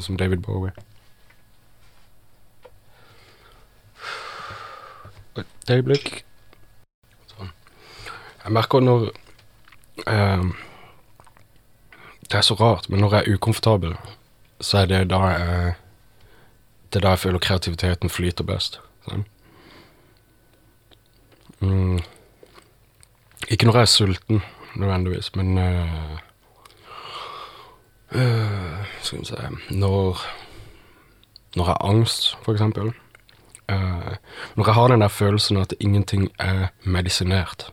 Som 0.00 0.16
David 0.16 0.38
Bowie. 0.45 0.73
Et 5.38 5.71
øyeblikk. 5.71 6.25
Sånn. 7.33 7.50
Jeg 8.45 8.52
merker 8.52 8.85
når 8.85 9.09
eh, 10.07 10.49
Det 12.28 12.37
er 12.37 12.45
så 12.45 12.57
rart, 12.61 12.88
men 12.88 13.00
når 13.00 13.14
jeg 13.14 13.25
er 13.25 13.38
ukomfortabel, 13.38 13.95
så 14.61 14.83
er 14.83 14.90
det 14.90 15.04
da 15.12 15.21
jeg 15.33 15.76
det 16.88 17.00
er 17.00 17.04
da 17.04 17.11
jeg 17.12 17.18
føler 17.18 17.42
kreativiteten 17.45 18.11
flyter 18.12 18.47
best. 18.49 18.78
Sånn. 19.04 19.26
Mm. 21.61 21.99
Ikke 23.49 23.68
når 23.68 23.80
jeg 23.80 23.87
er 23.88 23.92
sulten, 23.92 24.40
nødvendigvis, 24.76 25.35
men 25.37 25.59
uh, 25.61 26.16
uh, 28.15 28.85
Skal 29.03 29.19
vi 29.19 29.25
se 29.25 29.37
Når 29.71 30.23
Når 31.57 31.65
jeg 31.65 31.67
har 31.67 31.85
angst, 31.85 32.37
for 32.45 32.53
eksempel. 32.53 32.93
Uh, 33.73 34.15
når 34.57 34.65
jeg 34.65 34.75
har 34.75 34.88
den 34.88 35.00
der 35.00 35.09
følelsen 35.09 35.57
at 35.57 35.75
ingenting 35.81 36.31
er 36.38 36.67
medisinert. 36.83 37.73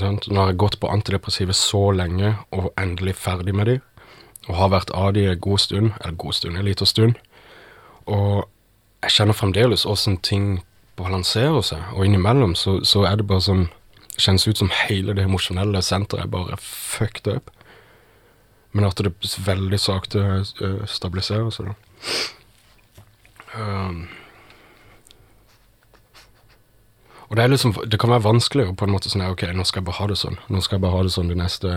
Når 0.00 0.18
jeg 0.28 0.36
har 0.36 0.52
gått 0.52 0.80
på 0.80 0.88
antidepressive 0.88 1.52
så 1.52 1.90
lenge 1.90 2.36
og 2.50 2.72
endelig 2.78 3.14
ferdig 3.14 3.54
med 3.54 3.66
dem, 3.66 3.80
og 4.48 4.54
har 4.56 4.68
vært 4.68 4.90
av 4.94 5.12
de 5.14 5.26
en 5.30 5.40
god 5.40 5.58
stund, 5.58 5.92
eller 6.00 6.16
god 6.16 6.32
stund, 6.32 6.56
en 6.56 6.64
liten 6.64 6.86
stund. 6.86 7.14
Og 8.06 8.48
jeg 9.02 9.10
kjenner 9.10 9.36
fremdeles 9.36 9.86
åssen 9.86 10.16
ting 10.16 10.60
balanserer 10.96 11.62
seg, 11.64 11.84
og 11.94 12.04
innimellom 12.06 12.54
så, 12.58 12.80
så, 12.84 13.04
er 13.08 13.20
det 13.20 13.28
bare 13.30 13.46
sånn 13.48 13.68
Kjennes 14.20 14.44
ut 14.44 14.58
som 14.58 14.68
hele 14.74 15.14
det 15.16 15.22
emosjonelle 15.24 15.80
senteret 15.80 16.26
er 16.26 16.28
bare 16.28 16.56
fucked 16.60 17.28
up. 17.30 17.46
Men 18.72 18.86
at 18.86 19.02
det 19.02 19.12
veldig 19.46 19.80
sakte 19.82 20.22
uh, 20.62 20.82
stabiliserer 20.86 21.50
seg, 21.54 21.72
da. 21.72 22.10
Um, 23.56 24.04
og 27.26 27.34
det 27.36 27.42
er 27.42 27.50
liksom 27.50 27.74
Det 27.90 27.98
kan 27.98 28.12
være 28.12 28.22
vanskelig 28.22 28.68
å 28.70 28.74
på 28.78 28.86
en 28.86 28.92
måte 28.94 29.10
sånn 29.10 29.24
Ok, 29.26 29.42
nå 29.54 29.64
skal 29.66 29.80
jeg 29.80 29.88
bare 29.88 29.98
ha 29.98 30.06
det 30.10 30.18
sånn. 30.20 30.38
Nå 30.46 30.62
skal 30.62 30.78
jeg 30.78 30.84
bare 30.84 30.96
ha 30.96 31.02
det 31.06 31.12
sånn 31.16 31.30
de 31.30 31.38
neste 31.38 31.74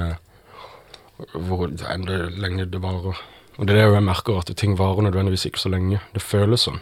hvor 1.34 1.70
enda 1.70 2.18
lenge 2.42 2.66
det 2.66 2.82
varer. 2.82 3.20
Og 3.58 3.68
det 3.68 3.76
er 3.76 3.86
det 3.86 3.94
jeg 3.94 4.06
merker, 4.06 4.40
at 4.40 4.50
ting 4.58 4.74
varer 4.80 5.06
nødvendigvis 5.06 5.46
ikke 5.46 5.62
så 5.62 5.70
lenge. 5.70 6.02
Det 6.14 6.24
føles 6.26 6.66
sånn. 6.66 6.82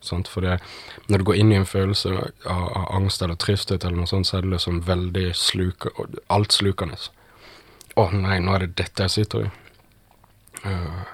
Sant? 0.00 0.28
For 0.30 0.44
det, 0.44 0.60
når 1.10 1.18
du 1.18 1.24
går 1.28 1.40
inn 1.40 1.52
i 1.52 1.58
en 1.58 1.66
følelse 1.66 2.12
av, 2.14 2.30
av 2.46 2.86
angst 2.94 3.22
eller 3.22 3.38
tristhet, 3.42 3.84
eller 3.84 3.98
noe 3.98 4.10
sånt, 4.10 4.28
så 4.28 4.38
er 4.38 4.46
det 4.46 4.54
liksom 4.54 4.84
veldig 4.86 5.26
sluka, 5.34 5.90
altslukende. 6.32 6.98
Å 7.96 8.08
nei, 8.12 8.40
nå 8.44 8.52
er 8.52 8.66
det 8.66 8.74
dette 8.82 9.06
jeg 9.06 9.14
sitter 9.14 9.46
i. 9.46 9.52
Uh, 10.66 11.04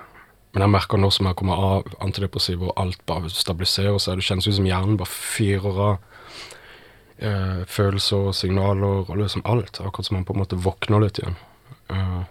men 0.52 0.64
jeg 0.64 0.72
merker 0.74 1.00
nå 1.00 1.08
som 1.14 1.28
jeg 1.28 1.38
kommer 1.38 1.60
av 1.62 1.92
antidepressiva, 2.04 2.68
og 2.68 2.80
alt 2.82 3.00
bare 3.08 3.30
stabiliserer 3.32 4.00
seg, 4.02 4.18
det 4.18 4.26
kjennes 4.26 4.48
ut 4.48 4.58
som 4.58 4.66
hjernen 4.68 4.98
bare 5.00 5.12
fyrer 5.12 5.78
av 5.86 5.94
uh, 7.22 7.62
følelser 7.70 8.28
og 8.28 8.36
signaler 8.36 9.06
og 9.06 9.16
liksom 9.20 9.46
alt. 9.48 9.80
Akkurat 9.80 10.10
som 10.10 10.18
man 10.18 10.26
på 10.28 10.34
en 10.34 10.42
måte 10.42 10.58
våkner 10.58 11.06
litt 11.06 11.22
igjen. 11.22 11.38
Uh, 11.92 12.22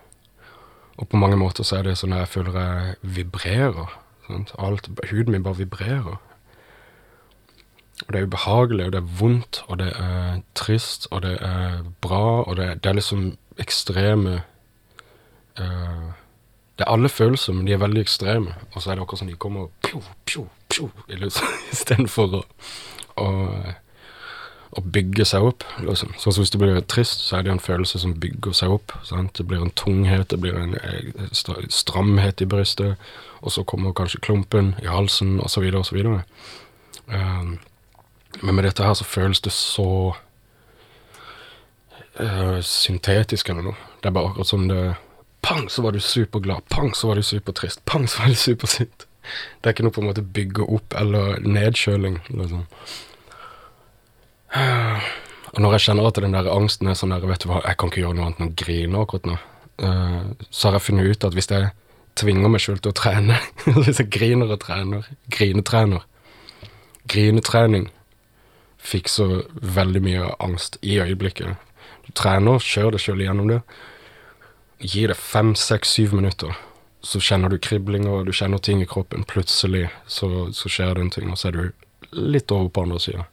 og 0.99 1.07
på 1.09 1.17
mange 1.17 1.39
måter 1.39 1.65
så 1.65 1.79
er 1.79 1.87
det 1.87 1.97
sånn 2.01 2.13
at 2.13 2.25
jeg 2.25 2.33
føler 2.35 2.59
jeg 2.59 3.13
vibrerer. 3.15 3.95
Sant? 4.27 4.51
Alt, 4.59 4.91
huden 5.09 5.33
min 5.33 5.47
bare 5.47 5.63
vibrerer. 5.63 6.19
Og 8.01 8.11
det 8.11 8.19
er 8.19 8.27
ubehagelig, 8.27 8.85
og 8.85 8.93
det 8.93 8.99
er 8.99 9.15
vondt, 9.21 9.63
og 9.67 9.79
det 9.79 9.91
er 9.95 10.41
trist, 10.57 11.07
og 11.11 11.23
det 11.23 11.37
er 11.45 11.81
bra, 12.01 12.41
og 12.43 12.57
det, 12.57 12.83
det 12.83 12.89
er 12.89 12.97
liksom 12.97 13.31
ekstreme 13.59 14.41
uh, 15.59 16.09
Det 16.77 16.85
er 16.87 16.91
alle 16.91 17.09
følelser, 17.09 17.53
men 17.53 17.67
de 17.67 17.75
er 17.75 17.81
veldig 17.81 18.01
ekstreme. 18.01 18.55
Og 18.73 18.81
så 18.81 18.89
er 18.89 18.95
det 18.95 19.03
akkurat 19.03 19.19
som 19.19 19.29
de 19.29 19.35
kommer 19.37 19.67
pjo, 19.85 20.01
pjo, 20.25 20.47
pjo 20.71 20.89
istedenfor 21.71 22.35
å, 22.39 22.41
å, 23.21 23.27
å 24.71 24.81
bygge 24.81 25.27
seg 25.27 25.45
opp. 25.45 25.65
Liksom. 25.83 26.15
Sånn 26.17 26.33
som 26.33 26.41
hvis 26.41 26.53
du 26.53 26.57
blir 26.61 26.79
trist, 26.89 27.25
så 27.27 27.37
er 27.37 27.45
det 27.45 27.53
en 27.53 27.61
følelse 27.61 28.01
som 28.01 28.15
bygger 28.23 28.55
seg 28.57 28.73
opp. 28.73 28.95
Sant? 29.05 29.35
Det 29.37 29.45
blir 29.49 29.61
en 29.61 29.75
tunghet, 29.77 30.29
det 30.31 30.39
blir 30.41 30.57
en 30.57 30.77
eh, 30.79 31.11
stramhet 31.69 32.41
i 32.41 32.49
brystet, 32.49 33.11
og 33.41 33.53
så 33.53 33.65
kommer 33.67 33.93
kanskje 33.97 34.23
klumpen 34.23 34.73
i 34.81 34.89
halsen, 34.89 35.37
osv., 35.43 35.67
osv. 35.83 36.01
Um, 37.11 37.59
men 38.41 38.55
med 38.55 38.63
dette 38.63 38.85
her 38.85 38.95
så 38.97 39.05
føles 39.05 39.41
det 39.43 39.51
så 39.53 40.15
uh, 42.19 42.59
syntetisk 42.65 43.49
eller 43.49 43.69
noe. 43.69 43.87
Det 44.01 44.09
er 44.09 44.15
bare 44.17 44.31
akkurat 44.31 44.51
som 44.51 44.67
det 44.69 44.81
Pang, 45.41 45.65
så 45.73 45.81
var 45.81 45.95
du 45.95 45.99
superglad. 45.99 46.61
Pang, 46.69 46.91
så 46.93 47.09
var 47.09 47.17
du 47.17 47.25
supertrist. 47.25 47.81
Pang, 47.89 48.05
så 48.09 48.21
var 48.21 48.29
du 48.29 48.37
supersint. 48.37 49.07
Det 49.61 49.69
er 49.69 49.73
ikke 49.73 49.87
noe 49.87 49.95
på 49.95 50.03
en 50.03 50.09
måte 50.11 50.21
bygge 50.21 50.67
opp 50.69 50.93
eller 50.97 51.39
nedkjøling. 51.41 52.19
Liksom. 52.29 52.67
Og 55.51 55.59
når 55.65 55.75
jeg 55.75 55.85
kjenner 55.87 56.07
at 56.07 56.19
den 56.21 56.37
der 56.37 56.49
angsten 56.51 56.91
er 56.91 56.99
sånn 56.99 57.15
der, 57.15 57.25
vet 57.25 57.41
du 57.41 57.49
hva, 57.49 57.63
jeg 57.65 57.79
kan 57.81 57.89
ikke 57.89 58.03
gjøre 58.03 58.19
noe 58.19 58.27
annet 58.29 58.43
enn 58.43 58.51
å 58.51 58.59
grine 58.61 59.01
akkurat 59.01 59.31
nå, 59.31 59.39
uh, 59.81 60.21
så 60.49 60.69
har 60.69 60.77
jeg 60.77 60.85
funnet 60.91 61.09
ut 61.09 61.27
at 61.27 61.37
hvis 61.37 61.49
jeg 61.51 61.73
tvinger 62.21 62.53
meg 62.53 62.61
sjøl 62.63 62.77
til 62.77 62.93
å 62.93 62.99
trene, 63.01 63.39
hvis 63.81 64.03
jeg 64.03 64.13
griner 64.13 64.53
og 64.53 64.61
trener, 64.63 65.09
grinetrener 65.33 66.05
Grinetrening 67.09 67.87
fikser 68.77 69.41
veldig 69.61 70.01
mye 70.05 70.27
angst 70.41 70.77
i 70.85 70.99
øyeblikket. 71.01 71.57
Du 72.05 72.11
trener, 72.17 72.59
kjør 72.59 72.95
deg 72.95 73.03
sjøl 73.03 73.23
gjennom 73.23 73.51
det. 73.51 73.61
Gi 74.81 75.05
det 75.09 75.17
fem, 75.19 75.55
seks, 75.55 75.95
syv 75.97 76.17
minutter 76.17 76.55
så 77.01 77.19
kjenner 77.19 77.49
du 77.49 77.57
kriblinger, 77.57 78.23
du 78.25 78.31
kjenner 78.33 78.61
ting 78.61 78.81
i 78.81 78.87
kroppen. 78.89 79.25
Plutselig 79.27 79.87
så, 80.07 80.51
så 80.53 80.69
skjer 80.69 80.95
det 80.95 81.05
en 81.05 81.13
ting, 81.13 81.31
og 81.33 81.39
så 81.39 81.49
er 81.49 81.57
du 81.57 82.11
litt 82.11 82.51
over 82.53 82.69
på 82.69 82.85
andre 82.85 82.99
sida. 83.01 83.25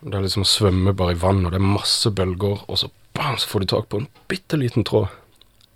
Det 0.00 0.16
er 0.16 0.24
liksom 0.24 0.46
å 0.46 0.48
svømme 0.48 0.94
bare 0.96 1.14
i 1.14 1.20
vann, 1.20 1.44
og 1.44 1.54
det 1.54 1.60
er 1.60 1.66
masse 1.76 2.10
bølger, 2.16 2.64
og 2.66 2.80
så, 2.80 2.90
bam, 3.16 3.38
så 3.38 3.50
får 3.50 3.62
du 3.62 3.70
tak 3.70 3.90
på 3.92 4.00
en 4.02 4.08
bitte 4.32 4.58
liten 4.58 4.86
tråd. 4.86 5.12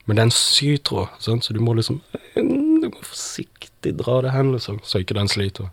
Men 0.04 0.16
det 0.16 0.24
er 0.24 0.28
en 0.28 0.36
sytråd, 0.36 1.14
sant? 1.22 1.46
så 1.46 1.54
du 1.56 1.62
må 1.64 1.76
liksom 1.78 2.02
Du 2.34 2.90
må 2.90 2.98
forsiktig 3.06 3.94
dra 3.96 4.18
det 4.24 4.34
hen, 4.34 4.50
liksom, 4.52 4.80
så 4.84 5.00
ikke 5.00 5.16
den 5.16 5.30
sliter. 5.30 5.70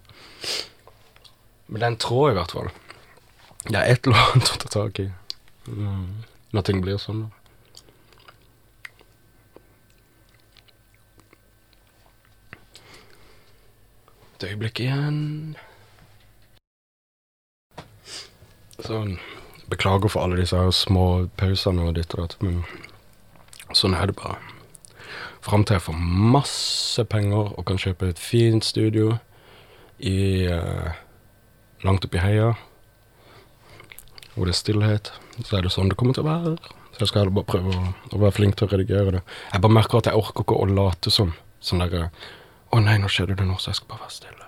Men 1.67 1.81
det 1.81 1.87
er 1.87 1.91
en 1.91 2.03
tråd, 2.05 2.29
i 2.31 2.37
hvert 2.37 2.53
fall. 2.53 2.69
Det 3.65 3.75
er 3.79 3.89
et 3.89 4.07
eller 4.07 4.29
annet 4.29 4.53
å 4.53 4.61
ta 4.61 4.71
tak 4.71 5.01
i. 5.03 5.09
når 5.71 6.65
ting 6.67 6.81
blir 6.83 6.99
sånn. 6.99 7.25
Et 14.35 14.47
øyeblikk 14.49 14.81
igjen. 14.83 15.19
Sånn. 18.81 19.19
Beklager 19.71 20.11
for 20.11 20.25
alle 20.25 20.41
disse 20.41 20.59
små 20.75 21.27
pausene 21.39 21.85
og 21.87 21.95
ditt 21.95 22.15
og 22.17 22.25
datt, 22.25 22.41
men 22.43 22.63
sånn 23.77 23.95
er 23.95 24.09
det 24.09 24.17
bare. 24.19 24.41
Fram 25.41 25.63
til 25.65 25.77
jeg 25.77 25.85
får 25.87 26.01
masse 26.33 27.05
penger 27.09 27.53
og 27.55 27.65
kan 27.69 27.79
kjøpe 27.81 28.11
et 28.11 28.19
fint 28.19 28.65
studio 28.65 29.15
i 30.01 30.49
uh, 30.49 30.91
langt 31.85 32.05
oppi 32.05 32.19
heia, 32.21 32.51
hvor 34.33 34.49
det 34.49 34.53
er 34.53 34.59
stillhet, 34.59 35.13
så 35.47 35.57
er 35.57 35.65
det 35.65 35.73
sånn 35.73 35.89
det 35.91 35.97
kommer 35.99 36.17
til 36.17 36.25
å 36.25 36.29
være. 36.29 36.53
Så 36.91 37.03
jeg 37.05 37.11
skal 37.11 37.31
bare 37.33 37.47
prøve 37.47 37.73
å, 37.73 37.89
å 38.11 38.21
være 38.21 38.35
flink 38.35 38.57
til 38.59 38.67
å 38.67 38.71
redigere 38.73 39.17
det. 39.17 39.23
Jeg 39.53 39.63
bare 39.63 39.77
merker 39.77 40.01
at 40.01 40.11
jeg 40.11 40.19
orker 40.19 40.45
ikke 40.45 40.59
å 40.59 40.69
late 40.69 41.13
som. 41.13 41.33
Sånn 41.61 41.83
derre 41.83 42.09
'Å 42.71 42.79
nei, 42.79 42.97
nå 42.97 43.09
skjedde 43.11 43.35
det 43.35 43.45
noe, 43.45 43.59
så 43.59 43.71
jeg 43.71 43.81
skal 43.81 43.87
bare 43.91 44.05
være 44.05 44.15
stille'. 44.15 44.47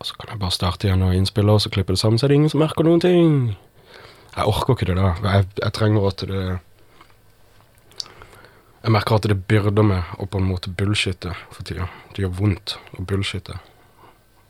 Og 0.00 0.06
så 0.06 0.16
kan 0.18 0.32
jeg 0.32 0.40
bare 0.42 0.50
starte 0.50 0.88
igjen 0.88 1.04
og 1.06 1.14
innspille, 1.14 1.52
og 1.52 1.60
så 1.62 1.70
klippe 1.70 1.94
det 1.94 2.00
sammen, 2.00 2.18
så 2.18 2.26
er 2.26 2.28
det 2.28 2.38
ingen 2.40 2.50
som 2.50 2.60
merker 2.60 2.84
noen 2.84 3.00
ting. 3.00 3.56
Jeg 4.36 4.44
orker 4.50 4.74
ikke 4.74 4.88
det 4.90 4.96
da. 4.98 5.12
Jeg, 5.24 5.46
jeg 5.62 5.72
trenger 5.72 6.08
at 6.08 6.24
det 6.28 6.58
Jeg 8.86 8.92
merker 8.94 9.16
at 9.16 9.22
det 9.26 9.46
byrder 9.50 9.82
meg 9.82 10.10
å 10.18 10.28
på 10.30 10.38
en 10.38 10.46
måte 10.46 10.70
bullshitte 10.70 11.32
for 11.50 11.66
tida. 11.66 11.88
Det 12.14 12.22
gjør 12.22 12.36
vondt 12.38 12.76
å 12.94 13.02
bullshitte. 13.02 13.56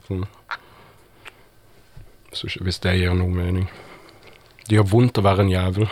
Sånn. 0.09 0.27
Hvis 2.37 2.83
det 2.85 2.99
gir 2.99 3.15
noe 3.17 3.33
mening. 3.33 3.71
Det 4.67 4.75
gjør 4.75 4.89
vondt 4.91 5.21
å 5.21 5.25
være 5.27 5.45
en 5.47 5.53
jævel. 5.53 5.87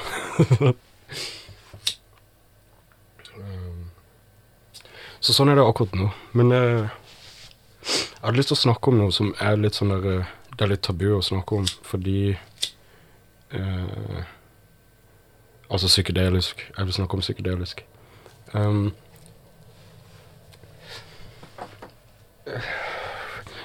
Så 5.24 5.32
sånn 5.32 5.48
er 5.48 5.56
det 5.56 5.64
akkurat 5.64 5.94
nå. 5.96 6.10
Men 6.37 6.52
eh, 6.52 6.88
jeg 7.87 8.20
hadde 8.20 8.37
lyst 8.37 8.50
til 8.52 8.58
å 8.58 8.64
snakke 8.66 8.90
om 8.90 8.98
noe 9.00 9.14
som 9.14 9.30
er 9.40 9.56
litt 9.56 9.78
sånn 9.78 9.94
der 9.94 10.04
eh, 10.10 10.32
Det 10.52 10.66
er 10.66 10.72
litt 10.74 10.84
tabu 10.84 11.06
å 11.16 11.22
snakke 11.24 11.62
om 11.62 11.70
fordi 11.87 12.34
eh, 13.54 14.20
Altså 15.70 15.88
psykedelisk. 15.88 16.60
Jeg 16.76 16.87
vil 16.87 16.96
snakke 16.98 17.16
om 17.16 17.24
psykedelisk. 17.24 17.80
Um, 18.52 18.92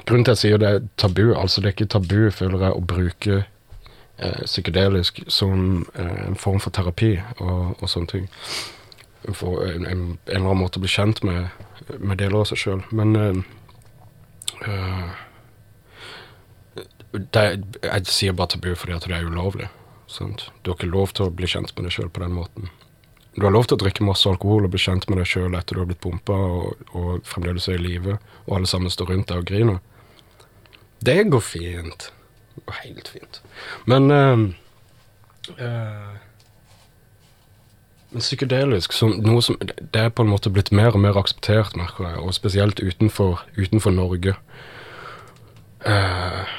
grunnen 0.08 0.26
til 0.26 0.32
at 0.32 0.38
jeg 0.38 0.42
sier 0.42 0.62
det 0.62 0.70
er 0.70 0.88
tabu, 0.98 1.36
altså 1.36 1.62
det 1.62 1.68
er 1.70 1.76
ikke 1.76 1.92
tabu, 1.92 2.32
føler 2.34 2.64
jeg, 2.64 2.72
å 2.72 2.86
bruke 2.94 3.44
eh, 4.20 4.44
psykedelisk 4.46 5.24
som 5.28 5.86
eh, 5.94 6.28
en 6.28 6.38
form 6.40 6.60
for 6.64 6.76
terapi 6.76 7.16
og, 7.40 7.80
og 7.80 7.90
sånne 7.90 8.14
ting 8.14 8.28
For 9.36 9.66
en, 9.68 9.86
en, 9.86 10.04
eller 10.28 10.46
annen 10.46 10.62
måte 10.62 10.80
å 10.80 10.84
bli 10.84 10.92
kjent 10.92 11.24
med, 11.28 11.50
med 12.00 12.22
deler 12.22 12.40
av 12.40 12.48
seg 12.48 12.62
sjøl. 12.62 12.84
Men 12.96 13.18
det, 17.12 17.44
Jeg 17.84 18.08
sier 18.08 18.38
bare 18.38 18.54
tabu 18.56 18.72
fordi 18.76 18.96
at 18.96 19.08
det 19.08 19.18
er 19.18 19.28
ulovlig. 19.28 19.68
Sant? 20.10 20.48
Du 20.64 20.72
har 20.72 20.80
ikke 20.80 20.90
lov 20.90 21.12
til 21.14 21.28
å 21.28 21.34
bli 21.36 21.50
kjent 21.52 21.76
med 21.76 21.86
deg 21.86 21.98
sjøl 21.98 22.10
på 22.10 22.24
den 22.24 22.38
måten. 22.38 22.72
Du 23.36 23.46
har 23.46 23.54
lov 23.54 23.68
til 23.70 23.78
å 23.78 23.84
drikke 23.84 24.04
masse 24.04 24.28
alkohol 24.30 24.66
og 24.66 24.74
bli 24.74 24.82
kjent 24.82 25.06
med 25.10 25.22
deg 25.22 25.30
sjøl 25.30 25.54
etter 25.56 25.78
du 25.78 25.84
har 25.84 25.90
blitt 25.90 26.02
pumpa 26.04 26.36
og, 26.36 26.82
og, 26.98 27.12
fremdeles 27.30 27.70
er 27.70 27.78
i 27.78 27.84
live, 27.84 28.18
og 28.48 28.56
alle 28.58 28.70
sammen 28.70 28.92
står 28.94 29.14
rundt 29.14 29.30
deg 29.30 29.44
og 29.44 29.52
griner. 29.52 29.78
Det 31.06 31.22
går 31.32 31.44
fint. 31.46 32.10
Det 32.56 32.66
går 32.66 32.82
helt 32.84 33.08
fint. 33.08 33.42
Men 33.86 34.12
uh, 34.12 34.48
uh, 35.60 36.18
men 38.10 38.24
psykedelisk 38.26 38.94
som 38.94 39.14
noe 39.22 39.42
som 39.46 39.58
Det 39.62 40.02
er 40.02 40.10
på 40.10 40.26
en 40.26 40.32
måte 40.32 40.50
blitt 40.50 40.72
mer 40.74 40.96
og 40.98 41.04
mer 41.04 41.18
akseptert, 41.20 41.76
merker 41.78 42.08
jeg, 42.08 42.18
og 42.24 42.34
spesielt 42.34 42.82
utenfor, 42.82 43.44
utenfor 43.58 43.94
Norge. 43.94 44.34
Eh, 45.86 46.56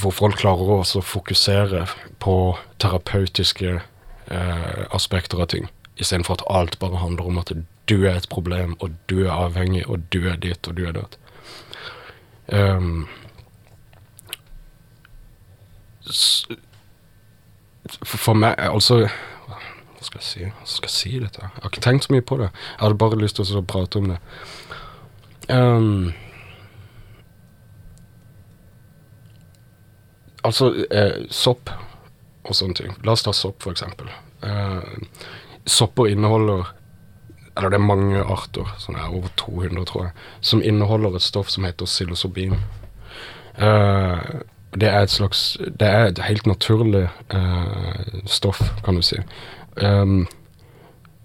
hvor 0.00 0.12
folk 0.12 0.36
klarer 0.42 0.74
å 0.76 1.02
fokusere 1.02 1.86
på 2.22 2.36
terapeutiske 2.82 3.78
eh, 3.80 4.84
aspekter 4.94 5.40
av 5.40 5.48
ting, 5.54 5.70
istedenfor 5.96 6.38
at 6.38 6.46
alt 6.50 6.78
bare 6.82 7.00
handler 7.00 7.30
om 7.30 7.40
at 7.40 7.54
du 7.88 7.96
er 8.04 8.18
et 8.18 8.28
problem, 8.28 8.76
og 8.80 8.92
du 9.08 9.24
er 9.24 9.32
avhengig, 9.32 9.86
og 9.88 10.04
du 10.12 10.26
er 10.28 10.36
ditt, 10.40 10.68
og 10.68 10.76
du 10.76 10.84
er 10.84 10.96
dødt. 10.96 11.18
Um, 12.52 13.06
for 18.04 18.34
meg, 18.34 18.54
altså 18.58 19.04
hva 20.04 20.20
skal 20.20 20.20
jeg 20.20 20.28
si? 20.28 20.44
Hva 20.44 20.66
skal 20.68 20.90
jeg 20.90 20.94
si 20.94 21.10
dette? 21.22 21.40
Jeg 21.40 21.62
har 21.62 21.70
ikke 21.70 21.84
tenkt 21.84 22.04
så 22.04 22.12
mye 22.12 22.24
på 22.28 22.36
det. 22.36 22.50
Jeg 22.52 22.82
hadde 22.82 23.00
bare 23.00 23.16
lyst 23.16 23.38
til 23.38 23.56
å 23.56 23.64
prate 23.64 24.00
om 24.02 24.10
det. 24.12 24.18
Um, 25.48 26.12
altså, 30.44 30.70
eh, 30.90 31.24
sopp 31.32 31.72
og 32.44 32.52
sånne 32.52 32.76
ting. 32.76 32.94
La 33.04 33.16
oss 33.16 33.24
ta 33.24 33.32
sopp, 33.32 33.64
eksempel. 33.70 34.10
Eh, 34.44 34.82
sopper 35.64 36.10
inneholder 36.12 36.66
Eller 37.56 37.70
det 37.70 37.76
er 37.78 37.86
mange 37.86 38.18
arter, 38.18 38.66
sånn 38.82 38.96
her 38.98 39.12
over 39.14 39.30
200, 39.38 39.84
tror 39.86 40.08
jeg, 40.08 40.22
som 40.42 40.62
inneholder 40.66 41.14
et 41.14 41.22
stoff 41.22 41.52
som 41.52 41.62
heter 41.62 41.86
psilosobin. 41.86 42.56
Eh, 43.54 44.22
det 44.74 44.88
er 44.88 45.04
et 45.04 45.10
slags 45.10 45.56
Det 45.80 45.86
er 45.86 46.08
et 46.08 46.18
helt 46.18 46.46
naturlig 46.46 47.08
eh, 47.30 48.20
stoff, 48.26 48.60
kan 48.84 48.96
du 48.98 49.02
si. 49.02 49.16
Um, 49.76 50.26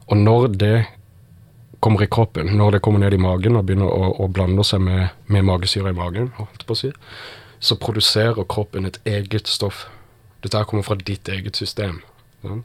og 0.07 0.17
når 0.17 0.47
det 0.47 0.85
kommer 1.79 2.01
i 2.01 2.09
kroppen, 2.11 2.57
når 2.57 2.71
det 2.71 2.81
kommer 2.81 2.99
ned 2.99 3.13
i 3.13 3.21
magen 3.21 3.55
og 3.55 3.65
begynner 3.65 3.89
å, 3.89 4.11
å 4.23 4.27
blande 4.27 4.63
seg 4.67 4.81
med, 4.81 5.15
med 5.27 5.45
magesyre 5.47 5.93
i 5.93 5.97
magen, 5.97 6.31
si, 6.75 6.91
så 7.59 7.77
produserer 7.79 8.43
kroppen 8.49 8.85
et 8.85 8.99
eget 9.05 9.47
stoff. 9.47 9.87
Dette 10.43 10.63
kommer 10.65 10.83
fra 10.83 10.95
ditt 10.95 11.29
eget 11.29 11.55
system, 11.57 12.01
ja, 12.43 12.59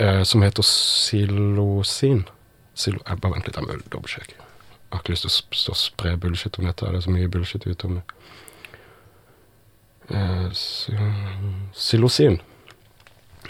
uh, 0.00 0.22
som 0.24 0.42
heter 0.42 0.66
silosin. 0.66 2.26
Silo, 2.78 3.00
jeg 3.08 3.18
bare 3.18 3.34
vent 3.34 3.48
litt, 3.48 3.56
jeg 3.56 3.66
må 3.66 3.80
dobbeltsjekke. 3.90 4.36
Jeg 4.38 4.96
har 4.96 5.00
ikke 5.02 5.12
lyst 5.12 5.26
til 5.52 5.72
å 5.72 5.76
spre 5.76 6.16
bullshit 6.16 6.58
om 6.60 6.68
dette. 6.68 6.86
Det 6.86 7.00
er 7.00 7.04
så 7.04 7.12
mye 7.12 7.28
bullshit 7.28 7.66
ute 7.66 7.88
om 7.88 7.98
det. 7.98 8.04
Eh, 10.10 10.50
Psilosin 11.72 12.40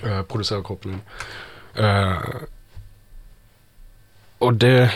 eh, 0.05 0.23
produserer 0.23 0.63
kroppen 0.63 0.91
min. 0.91 1.03
Eh, 1.85 2.43
og 4.39 4.59
det 4.59 4.91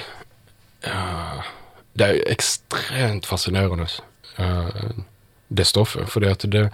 Det 1.92 2.07
er 2.07 2.22
ekstremt 2.27 3.27
fascinerende, 3.27 3.87
det 5.48 5.66
stoffet. 5.66 6.09
Fordi 6.09 6.27
at 6.27 6.44
det 6.53 6.70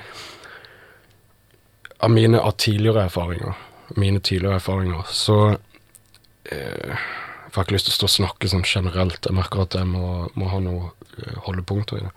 Av 2.01 2.11
mine 2.11 2.41
av 2.41 2.53
tidligere 2.57 3.05
erfaringer, 3.05 3.53
mine 3.97 4.21
tidligere 4.21 4.55
erfaringer, 4.55 5.03
så 5.11 5.59
jeg 6.51 6.99
får 7.53 7.63
ikke 7.63 7.73
lyst 7.75 7.87
til 7.87 7.93
å 7.93 7.97
stå 7.97 8.05
og 8.05 8.11
snakke 8.11 8.49
sånn 8.49 8.65
generelt. 8.65 9.27
Jeg 9.27 9.35
merker 9.35 9.63
at 9.63 9.75
jeg 9.75 9.87
må, 9.87 10.29
må 10.35 10.49
ha 10.49 10.61
noe 10.61 10.93
holdepunkter 11.45 11.99
i 11.99 12.05
det. 12.07 12.13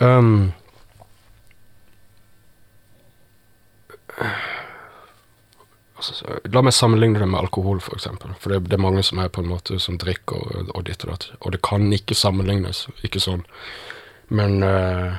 Um, 0.00 0.52
altså, 5.96 6.38
la 6.52 6.62
meg 6.64 6.74
sammenligne 6.74 7.20
det 7.20 7.28
med 7.30 7.40
alkohol, 7.40 7.78
f.eks. 7.80 7.86
For, 7.86 7.96
eksempel. 7.98 8.34
for 8.40 8.54
det, 8.54 8.60
det, 8.68 8.78
er 8.78 8.84
mange 8.84 9.02
som 9.06 9.20
er 9.22 9.32
på 9.32 9.42
en 9.44 9.50
måte 9.50 9.78
som 9.82 9.98
drikker 10.00 10.36
og, 10.36 10.72
og 10.74 10.86
ditt 10.88 11.04
og 11.06 11.14
datt. 11.14 11.28
Og 11.40 11.54
det 11.54 11.62
kan 11.66 11.86
ikke 11.92 12.16
sammenlignes, 12.18 12.86
ikke 13.06 13.22
sånn. 13.22 13.44
Men 14.34 14.62
uh, 14.64 15.16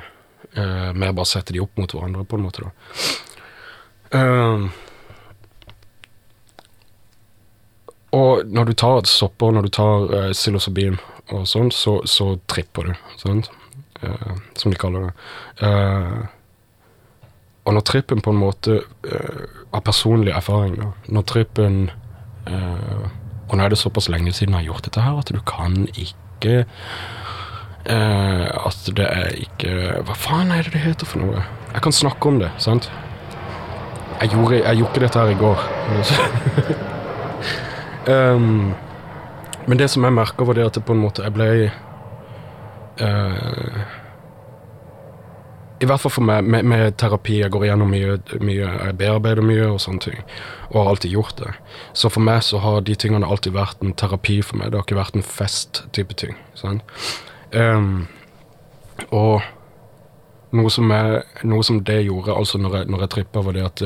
uh, 0.58 0.90
mer 0.96 1.14
bare 1.16 1.30
sette 1.30 1.54
de 1.54 1.62
opp 1.62 1.76
mot 1.80 1.92
hverandre, 1.94 2.26
på 2.26 2.38
en 2.38 2.46
måte, 2.46 2.66
da. 2.66 2.70
Uh, 4.14 4.68
og 8.16 8.46
når 8.48 8.70
du 8.70 8.74
tar 8.78 9.00
et 9.00 9.10
sopper, 9.10 9.52
når 9.52 9.66
du 9.66 9.72
tar 9.74 10.08
uh, 10.12 10.30
psilocybin 10.32 10.98
og 11.34 11.46
sånn, 11.50 11.72
så, 11.74 11.98
så, 12.06 12.36
tripper 12.46 12.92
du, 12.92 12.98
sant? 13.18 13.50
Som 14.60 14.70
de 14.70 14.78
kaller 14.78 15.08
det. 15.08 15.12
Uh, 15.58 16.35
og 17.66 17.74
når 17.74 17.82
trippen 17.86 18.22
på 18.22 18.30
en 18.32 18.40
måte 18.40 18.80
uh, 18.80 19.44
Av 19.74 19.82
personlig 19.84 20.32
erfaring, 20.34 20.76
da 20.78 20.92
Når 21.12 21.26
trippen 21.26 21.78
uh, 22.46 23.06
Og 23.48 23.56
nå 23.58 23.64
er 23.64 23.74
det 23.74 23.80
såpass 23.80 24.08
lenge 24.12 24.32
siden 24.32 24.54
jeg 24.54 24.64
har 24.64 24.70
gjort 24.70 24.86
dette 24.86 25.02
her, 25.02 25.18
at 25.18 25.32
du 25.34 25.40
kan 25.46 25.88
ikke 25.92 26.62
uh, 27.90 28.46
At 28.70 28.86
det 28.96 29.08
er 29.08 29.34
ikke 29.42 29.74
Hva 30.06 30.18
faen 30.18 30.54
er 30.54 30.66
det 30.66 30.76
det 30.76 30.84
heter 30.86 31.10
for 31.10 31.24
noe? 31.24 31.42
Jeg 31.74 31.82
kan 31.84 31.92
snakke 31.92 32.30
om 32.30 32.38
det, 32.40 32.52
sant? 32.62 32.90
Jeg 34.16 34.30
gjorde, 34.32 34.62
jeg 34.62 34.78
gjorde 34.78 34.92
ikke 34.94 35.00
dette 35.02 35.20
her 35.20 35.28
i 35.28 35.36
går. 35.36 35.64
um, 38.14 38.70
men 39.68 39.78
det 39.78 39.90
som 39.92 40.06
jeg 40.08 40.16
merka, 40.16 40.46
var 40.48 40.56
det 40.56 40.64
at 40.64 40.78
det 40.78 40.84
på 40.88 40.94
en 40.96 41.02
måte 41.02 41.26
jeg 41.26 41.34
ble 41.36 41.48
uh, 43.02 43.82
i 45.80 45.86
hvert 45.88 46.00
fall 46.00 46.12
for 46.14 46.24
meg, 46.24 46.44
med, 46.48 46.64
med, 46.64 46.94
terapi. 47.00 47.40
Jeg 47.42 47.52
går 47.52 47.66
igjennom 47.66 47.90
mye, 47.92 48.16
mye, 48.40 48.68
jeg 48.68 48.96
bearbeider 49.00 49.44
mye 49.44 49.66
og 49.74 49.80
sånne 49.82 50.04
ting. 50.06 50.22
Og 50.70 50.78
har 50.80 50.90
alltid 50.92 51.12
gjort 51.12 51.40
det. 51.42 51.52
Så 51.92 52.10
for 52.12 52.24
meg 52.24 52.40
så 52.46 52.60
har 52.64 52.80
de 52.86 52.96
tingene 52.96 53.28
alltid 53.28 53.52
vært 53.56 53.84
en 53.84 53.92
terapi 53.92 54.38
for 54.44 54.60
meg. 54.60 54.72
Det 54.72 54.80
har 54.80 54.86
ikke 54.86 55.00
vært 55.00 55.18
en 55.18 55.26
fest-type 55.26 56.16
ting. 56.16 56.38
Um, 57.52 58.06
og 59.10 59.44
noe 60.56 60.72
som, 60.72 60.88
jeg, 60.92 61.20
noe 61.44 61.66
som, 61.66 61.82
det 61.84 62.00
gjorde, 62.06 62.32
altså 62.32 62.60
når 62.62 62.78
jeg, 62.78 62.90
når 62.94 63.04
jeg 63.04 63.12
trippa, 63.16 63.44
var 63.44 63.58
det 63.58 63.66
at 63.66 63.84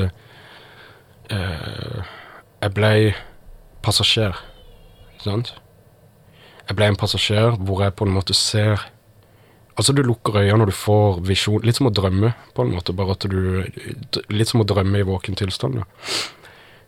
uh, 1.35 2.15
jeg 2.61 2.75
ble 2.77 2.93
passasjer. 3.83 4.39
Sant? 5.19 5.55
Jeg 6.69 6.79
ble 6.79 6.87
en 6.87 6.99
passasjer 6.99 7.59
hvor 7.59 7.83
jeg 7.83 7.97
på 7.99 8.07
en 8.07 8.15
måte 8.15 8.37
ser 8.37 8.79
Altså, 9.75 9.93
du 9.93 10.03
lukker 10.03 10.35
øynene 10.35 10.59
når 10.61 10.71
du 10.71 10.75
får 10.75 11.21
visjon 11.27 11.63
Litt 11.65 11.79
som 11.79 11.87
å 11.87 11.93
drømme, 11.95 12.33
på 12.55 12.65
en 12.65 12.73
måte. 12.75 12.95
Bare 12.97 13.15
at 13.15 13.27
du 13.31 13.63
Litt 14.29 14.51
som 14.51 14.63
å 14.63 14.67
drømme 14.67 15.01
i 15.01 15.07
våken 15.07 15.37
tilstand. 15.39 15.83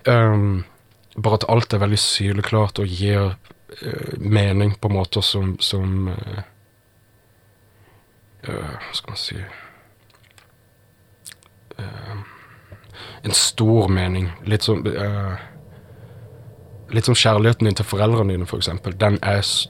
Um, 0.07 0.63
bare 1.15 1.39
at 1.39 1.47
alt 1.49 1.73
er 1.73 1.83
veldig 1.83 1.99
syleklart 2.01 2.81
og 2.83 2.91
gir 2.91 3.35
uh, 3.37 4.13
mening 4.19 4.75
på 4.81 4.91
måter 4.91 5.23
som, 5.23 5.55
som 5.63 6.09
uh, 6.11 6.41
Hva 8.43 8.91
skal 8.91 9.13
man 9.13 9.21
si 9.21 9.37
En 13.23 13.31
stor 13.33 13.87
mening. 13.89 14.27
Litt 14.45 14.67
sånn 14.67 14.83
Litt 16.91 17.07
som 17.07 17.15
kjærligheten 17.15 17.67
din 17.67 17.77
til 17.77 17.87
foreldrene 17.87 18.33
dine, 18.33 18.45
f.eks. 18.45 18.69
Den, 18.99 19.19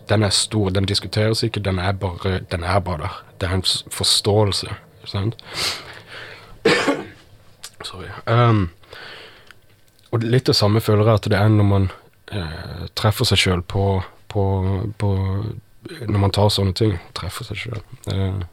den 0.10 0.24
er 0.24 0.34
stor. 0.34 0.70
Den 0.70 0.88
diskuteres 0.90 1.44
ikke. 1.44 1.60
Den 1.64 1.80
er 1.80 1.92
bare, 1.92 2.40
den 2.52 2.64
er 2.64 2.80
bare 2.80 2.98
der. 3.06 3.20
Det 3.42 3.50
er 3.50 3.60
en 3.60 3.66
forståelse. 3.92 4.68
Sant? 5.06 5.36
Sorry. 7.84 8.10
Um, 8.28 8.70
og 10.12 10.24
litt 10.24 10.48
det 10.48 10.56
samme 10.56 10.82
føler 10.82 11.10
jeg 11.10 11.22
at 11.22 11.30
det 11.32 11.40
er 11.40 11.52
når 11.52 11.68
man 11.68 11.88
eh, 12.32 12.88
treffer 12.96 13.28
seg 13.28 13.42
sjøl 13.42 13.64
på, 13.66 14.02
på, 14.32 14.44
på, 15.02 15.10
Når 16.08 16.20
man 16.20 16.32
tar 16.32 16.52
sånne 16.54 16.76
ting. 16.78 16.98
Treffer 17.18 17.50
seg 17.50 17.64
sjøl. 17.64 17.82
Eh, 18.14 18.44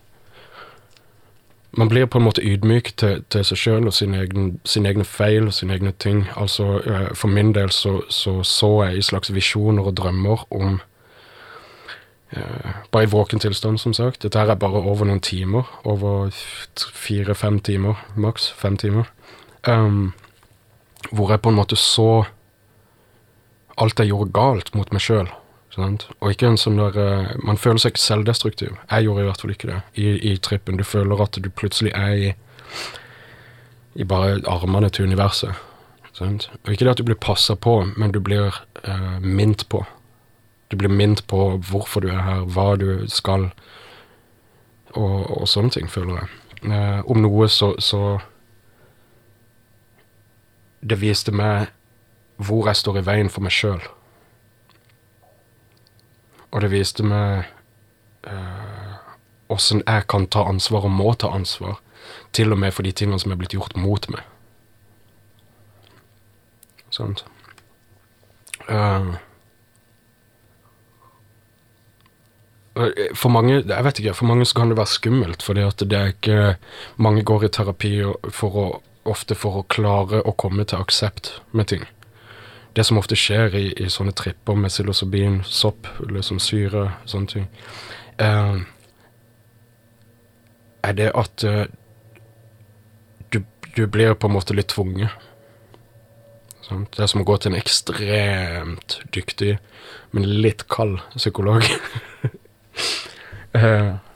man 1.72 1.88
blir 1.88 2.06
på 2.06 2.18
en 2.18 2.24
måte 2.24 2.42
ydmyk 2.42 2.92
til, 2.98 3.22
til 3.30 3.44
seg 3.46 3.59
sjøl 3.59 3.87
og 3.87 3.94
sine 3.94 4.24
egne, 4.24 4.46
sin 4.66 4.87
egne, 4.87 5.04
feil 5.06 5.46
og 5.46 5.54
sine 5.54 5.76
egne 5.76 5.92
ting. 5.92 6.24
Altså, 6.37 6.80
uh, 6.83 7.11
For 7.14 7.30
min 7.30 7.54
del 7.54 7.70
så, 7.70 8.00
så, 8.09 8.42
så 8.42 8.70
jeg 8.85 8.98
i 8.98 9.04
slags 9.06 9.35
visjoner 9.35 9.87
og 9.87 9.96
drømmer 9.96 10.46
om 10.50 10.80
eh, 12.33 12.72
Bare 12.90 13.06
i 13.06 13.11
våken 13.11 13.40
tilstand, 13.40 13.78
som 13.78 13.94
sagt. 13.94 14.22
Dette 14.22 14.38
her 14.38 14.50
er 14.50 14.59
bare 14.59 14.83
over 14.83 15.06
noen 15.06 15.20
timer. 15.20 15.70
Over 15.85 16.30
fire-fem 16.94 17.61
timer, 17.61 18.02
maks. 18.16 18.50
Fem 18.50 18.76
timer. 18.76 19.11
Um, 19.66 20.12
hvor 21.11 21.30
jeg 21.30 21.40
på 21.42 21.48
en 21.48 21.59
måte 21.59 21.76
så 21.76 22.24
alt 23.80 23.98
jeg 23.98 24.11
gjorde 24.11 24.35
galt 24.35 24.74
mot 24.74 24.90
meg 24.92 25.02
sjøl. 25.02 25.30
Sant? 25.74 26.09
Og 26.18 26.35
ikke 26.35 26.48
en 26.50 26.59
sånn 26.59 26.80
der 26.80 26.96
uh, 26.98 27.35
Man 27.46 27.59
føler 27.61 27.78
seg 27.78 27.94
ikke 27.94 28.02
selvdestruktiv. 28.02 28.74
Jeg 28.90 29.06
gjorde 29.06 29.22
i 29.22 29.28
hvert 29.28 29.42
fall 29.44 29.54
ikke 29.54 29.70
det 29.70 29.80
i, 29.94 30.09
i 30.33 30.37
trippen. 30.42 30.80
Du 30.80 30.85
føler 30.85 31.22
at 31.22 31.38
du 31.38 31.50
plutselig 31.50 31.92
er 31.94 32.14
i, 32.16 32.33
i 33.94 34.06
bare 34.06 34.40
armene 34.50 34.90
til 34.90 35.06
universet. 35.06 35.54
Sant? 36.16 36.50
Og 36.64 36.72
ikke 36.72 36.85
det 36.88 36.96
at 36.96 37.02
du 37.02 37.06
blir 37.06 37.20
passa 37.22 37.54
på, 37.54 37.85
men 37.96 38.12
du 38.12 38.20
blir 38.20 38.50
uh, 38.83 39.18
minnet 39.22 39.68
på. 39.70 39.85
Du 40.70 40.76
blir 40.76 40.90
minnet 40.90 41.22
på 41.30 41.56
hvorfor 41.70 42.02
du 42.02 42.11
er 42.11 42.22
her, 42.22 42.42
hva 42.50 42.74
du 42.78 43.06
skal, 43.11 43.48
og, 44.94 45.16
og 45.40 45.48
sånne 45.48 45.74
ting, 45.74 45.90
føler 45.90 46.18
jeg. 46.18 46.28
Uh, 46.66 47.00
om 47.11 47.22
noe 47.22 47.46
så, 47.48 47.72
så 47.80 48.18
Det 50.85 50.98
viste 51.00 51.33
meg 51.33 51.70
hvor 52.37 52.68
jeg 52.68 52.76
står 52.76 52.98
i 53.00 53.04
veien 53.04 53.30
for 53.33 53.44
meg 53.44 53.52
sjøl. 53.52 53.80
Og 56.51 56.65
det 56.65 56.73
viste 56.73 57.07
meg 57.07 57.47
åssen 59.51 59.81
uh, 59.81 59.87
jeg 59.87 60.07
kan 60.11 60.27
ta 60.29 60.45
ansvar 60.51 60.87
og 60.89 60.95
må 60.95 61.15
ta 61.15 61.31
ansvar, 61.35 61.79
til 62.37 62.53
og 62.53 62.61
med 62.61 62.75
for 62.75 62.87
de 62.87 62.93
tingene 62.93 63.21
som 63.23 63.33
er 63.33 63.41
blitt 63.41 63.55
gjort 63.57 63.77
mot 63.79 64.09
meg. 64.13 64.25
Sant? 66.91 67.25
Uh, 68.67 69.15
for 73.19 73.31
mange 73.33 73.61
jeg 73.61 73.85
vet 73.85 74.01
ikke, 74.01 74.15
for 74.17 74.31
mange 74.31 74.47
så 74.47 74.61
kan 74.61 74.71
det 74.71 74.79
være 74.79 74.95
skummelt, 74.95 75.43
fordi 75.43 75.65
at 75.67 75.83
det 75.85 75.99
er 75.99 76.13
ikke 76.15 76.57
Mange 76.97 77.25
går 77.27 77.45
i 77.45 77.51
terapi 77.53 77.91
for 78.31 78.57
å, 78.57 78.67
ofte 79.11 79.35
for 79.35 79.61
å 79.61 79.67
klare 79.69 80.23
å 80.23 80.33
komme 80.39 80.65
til 80.65 80.81
aksept 80.81 81.41
med 81.53 81.71
ting 81.73 81.85
det 82.76 82.85
som 82.85 82.98
ofte 82.98 83.18
skjer 83.18 83.54
i, 83.59 83.64
i 83.83 83.88
sånne 83.90 84.14
tripper 84.16 84.59
med 84.59 84.70
psilocybin, 84.70 85.40
sopp, 85.46 85.88
liksom 86.06 86.38
syre, 86.42 86.90
sånne 87.11 87.33
ting, 87.33 87.48
uh, 88.22 88.61
er 90.87 90.96
det 90.98 91.11
at 91.18 91.46
uh, 91.46 91.64
du, 93.35 93.42
du, 93.74 93.83
blir 93.87 94.14
på 94.14 94.30
en 94.30 94.37
måte 94.37 94.56
litt 94.56 94.70
tvunget. 94.72 95.11
Det 96.70 97.02
er 97.02 97.11
som 97.11 97.24
å 97.24 97.26
gå 97.26 97.35
til 97.42 97.50
en 97.50 97.59
ekstremt 97.59 99.00
dyktig, 99.11 99.56
men 100.14 100.28
litt 100.44 100.68
kald 100.70 101.00
psykolog. 101.16 101.66
uh, 103.59 103.98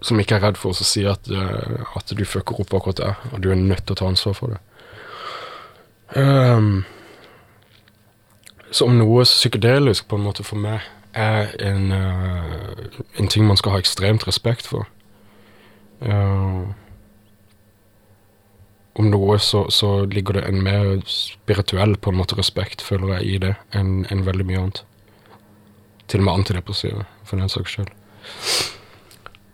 som 0.00 0.18
ikke 0.18 0.40
er 0.40 0.46
redd 0.48 0.58
for 0.58 0.72
å 0.72 0.86
si 0.86 1.04
at, 1.06 1.28
at 1.28 2.12
du 2.16 2.22
fucker 2.24 2.62
opp 2.62 2.72
akkurat 2.72 3.02
der, 3.02 3.18
og 3.30 3.42
du 3.44 3.50
er 3.52 3.58
nødt 3.60 3.84
til 3.84 3.94
å 3.94 4.00
ta 4.00 4.08
ansvar 4.08 4.34
for 4.38 4.54
det. 4.54 4.60
Um, 6.16 6.80
som 8.70 8.96
noe 8.98 9.24
psykedelisk 9.26 10.08
på 10.08 10.18
en 10.18 10.26
måte 10.26 10.46
for 10.46 10.60
meg 10.60 10.86
er 11.16 11.50
en, 11.58 11.90
uh, 11.90 13.00
en 13.18 13.28
ting 13.28 13.46
man 13.46 13.58
skal 13.58 13.74
ha 13.74 13.82
ekstremt 13.82 14.26
respekt 14.28 14.68
for. 14.70 14.86
Uh, 16.00 16.70
om 19.00 19.10
noe 19.10 19.38
så, 19.38 19.64
så, 19.70 20.04
ligger 20.10 20.38
det 20.38 20.46
en 20.48 20.62
mer 20.64 21.00
spirituell 21.08 21.96
på 21.96 22.12
en 22.12 22.18
måte 22.20 22.38
respekt, 22.38 22.82
føler 22.82 23.18
jeg, 23.18 23.26
i 23.26 23.38
det, 23.46 23.54
enn 23.76 24.04
en 24.10 24.24
veldig 24.26 24.46
mye 24.46 24.64
annet. 24.64 24.82
Til 26.10 26.22
og 26.22 26.26
med 26.26 26.40
antidepressiva, 26.40 27.06
for 27.24 27.40
den 27.40 27.52
saks 27.52 27.76
skyld. 27.76 27.94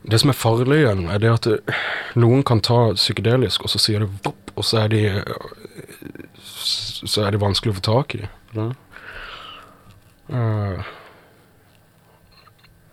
Det 0.06 0.20
som 0.22 0.30
er 0.30 0.38
farlig 0.38 0.80
igjen, 0.80 1.06
er 1.10 1.20
det 1.22 1.32
at 1.32 1.48
det, 1.50 1.76
noen 2.18 2.44
kan 2.46 2.62
ta 2.64 2.94
psykedelisk, 2.96 3.66
og 3.66 3.72
så 3.72 3.82
sier 3.82 4.04
det 4.04 4.10
vopp, 4.24 4.52
og 4.56 4.64
så 4.64 4.84
er 4.84 4.92
de 4.92 5.00
Så 6.66 7.22
er 7.22 7.34
det 7.34 7.42
vanskelig 7.42 7.74
å 7.74 7.76
få 7.76 7.84
tak 7.84 8.14
i. 8.16 8.22
Ja. 8.56 8.70
Uh, 10.26 10.82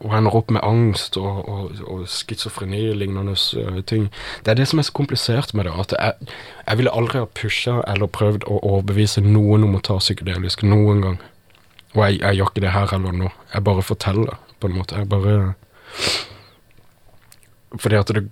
og 0.03 0.11
ender 0.17 0.35
opp 0.35 0.51
med 0.51 0.63
angst 0.67 1.15
og, 1.17 1.47
og, 1.49 1.77
og 1.87 2.01
schizofreni-lignende 2.11 3.33
uh, 3.33 3.79
ting. 3.87 4.09
Det 4.43 4.51
er 4.51 4.59
det 4.59 4.67
som 4.69 4.81
er 4.81 4.87
så 4.87 4.95
komplisert 4.95 5.53
med 5.55 5.69
det. 5.69 5.75
At 5.79 5.95
jeg, 5.95 6.33
jeg 6.67 6.81
ville 6.81 6.93
aldri 6.93 7.21
ha 7.23 7.29
pusha 7.39 7.79
eller 7.87 8.11
prøvd 8.11 8.47
å 8.47 8.59
overbevise 8.59 9.23
noen 9.23 9.63
om 9.67 9.77
å 9.79 9.83
ta 9.83 9.97
psykedelisk 10.01 10.65
noen 10.67 11.03
gang. 11.05 11.21
Og 11.93 12.01
jeg, 12.07 12.19
jeg 12.21 12.39
gjør 12.39 12.51
ikke 12.51 12.65
det 12.65 12.73
her 12.73 12.95
eller 12.97 13.15
nå. 13.15 13.31
Jeg 13.53 13.65
bare 13.69 13.85
forteller, 13.85 14.37
på 14.59 14.69
en 14.69 14.77
måte. 14.79 14.97
Jeg 14.97 15.09
bare 15.09 15.53
Fordi 17.79 17.95
at 17.97 18.11
det 18.13 18.27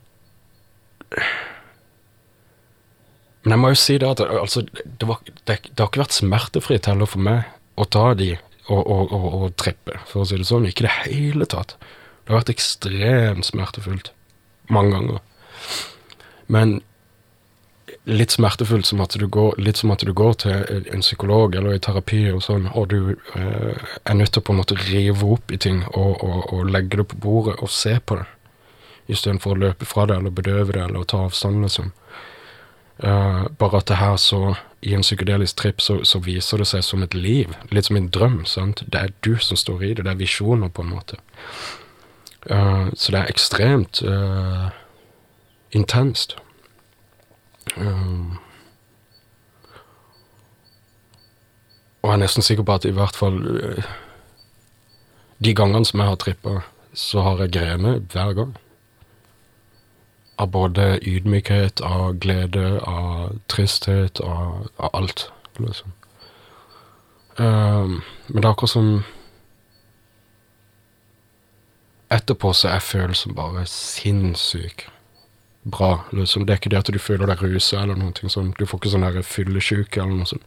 Men 3.42 3.56
jeg 3.56 3.60
må 3.60 3.72
jo 3.72 3.80
si 3.80 3.98
det 3.98 4.08
at 4.08 4.22
altså, 4.22 4.62
det, 4.62 5.08
var, 5.10 5.22
det, 5.26 5.58
det 5.66 5.80
har 5.80 5.90
ikke 5.90 6.04
vært 6.04 6.14
smertefritt 6.14 6.86
heller 6.90 7.10
for 7.10 7.26
meg 7.26 7.50
å 7.74 7.88
ta 7.90 8.12
de 8.14 8.36
og, 8.72 8.82
og, 8.82 9.12
og, 9.16 9.28
og 9.38 9.58
trippe, 9.60 10.00
for 10.10 10.24
å 10.24 10.30
si 10.30 10.40
det 10.40 10.48
sånn. 10.50 10.70
Ikke 10.70 10.86
i 10.86 10.88
det 10.88 10.98
hele 11.06 11.48
tatt. 11.50 11.76
Det 12.24 12.32
har 12.32 12.42
vært 12.42 12.54
ekstremt 12.54 13.50
smertefullt. 13.50 14.14
Mange 14.72 14.96
ganger. 14.96 15.20
Men 16.52 16.80
litt 18.10 18.34
smertefullt 18.34 18.88
som 18.88 19.02
at 19.04 19.16
du 19.20 19.28
går, 19.30 19.58
litt 19.62 19.82
som 19.82 19.92
at 19.94 20.04
du 20.06 20.14
går 20.16 20.34
til 20.44 20.86
en 20.94 21.04
psykolog 21.04 21.56
eller 21.56 21.76
i 21.76 21.82
terapi 21.84 22.24
og 22.34 22.42
sånn, 22.46 22.68
og 22.74 22.90
du 22.94 23.14
eh, 23.38 23.78
er 23.78 24.18
nødt 24.18 24.34
til 24.34 24.42
å 24.42 24.46
på 24.48 24.56
en 24.56 24.62
måte 24.62 24.78
rive 24.88 25.28
opp 25.36 25.54
i 25.54 25.60
ting 25.62 25.84
og, 25.92 26.24
og, 26.24 26.54
og 26.54 26.72
legge 26.72 27.02
det 27.02 27.08
på 27.12 27.20
bordet 27.22 27.60
og 27.62 27.72
se 27.74 27.98
på 28.00 28.18
det, 28.22 28.28
istedenfor 29.12 29.54
å 29.54 29.62
løpe 29.68 29.88
fra 29.90 30.08
det 30.10 30.18
eller 30.18 30.34
bedøve 30.34 30.78
det 30.78 30.86
eller 30.88 31.06
ta 31.06 31.26
avstand, 31.28 31.62
liksom. 31.66 31.92
Eh, 33.02 33.44
bare 33.60 33.82
at 33.82 33.90
det 33.90 34.02
her 34.02 34.18
så 34.22 34.56
I 34.82 34.94
en 34.98 35.02
psykedelisk 35.06 35.56
trip 35.56 35.82
så, 35.82 36.00
så, 36.04 36.20
viser 36.26 36.58
det 36.58 36.68
seg 36.72 36.84
som 36.86 37.04
et 37.06 37.14
liv. 37.14 37.54
Litt 37.70 37.86
som 37.90 37.98
en 38.00 38.10
drøm. 38.10 38.46
sant? 38.50 38.82
Det 38.88 39.00
er 39.00 39.14
du 39.22 39.38
som 39.38 39.58
står 39.58 39.84
i 39.84 39.94
det. 39.94 40.06
Det 40.06 40.12
er 40.12 40.22
visjoner, 40.22 40.70
på 40.70 40.82
en 40.82 40.94
måte. 40.96 41.20
Uh, 42.50 42.90
så 42.98 43.14
det 43.14 43.20
er 43.20 43.30
ekstremt 43.30 44.02
uh, 44.02 44.72
intenst. 45.72 46.38
og 52.02 52.08
jeg 52.10 52.14
er 52.16 52.24
nesten 52.24 52.44
sikker 52.44 52.66
på 52.66 52.74
at 52.74 52.86
i 52.90 52.92
hvert 52.92 53.16
fall 53.16 53.38
De 55.40 55.54
gangene 55.56 55.86
som 55.86 56.02
jeg 56.02 56.10
har 56.10 56.18
trippa, 56.20 56.56
så 56.94 57.22
har 57.22 57.46
jeg 57.46 57.54
grene 57.54 57.94
hver 58.12 58.34
gang 58.34 58.58
av 60.42 60.50
både 60.54 61.00
ydmykhet, 61.06 61.82
av 61.86 62.18
glede, 62.20 62.80
av 62.90 63.36
tristhet, 63.52 64.20
av, 64.26 64.68
av 64.78 64.96
alt, 64.98 65.28
liksom. 65.62 65.94
Um, 67.38 68.02
men 68.28 68.42
det 68.42 68.46
er 68.46 68.52
akkurat 68.52 68.74
som 68.74 68.88
Etterpå 72.12 72.50
så 72.52 72.68
er 72.74 72.82
følelsen 72.84 73.38
bare 73.38 73.64
sinnssyk 73.72 74.84
bra. 75.64 76.02
Liksom. 76.12 76.44
Det 76.46 76.54
er 76.54 76.60
ikke 76.60 76.72
det 76.74 76.82
at 76.82 76.92
du 76.92 77.00
føler 77.00 77.30
deg 77.32 77.44
rusa 77.46 77.86
eller 77.86 77.96
noe 77.96 78.30
sånt. 78.34 78.58
Du 78.60 78.66
får 78.68 78.82
ikke 78.82 78.92
sånn 78.92 79.24
fyllesyke 79.24 80.02
eller 80.04 80.20
noe 80.20 80.28
sånt. 80.28 80.44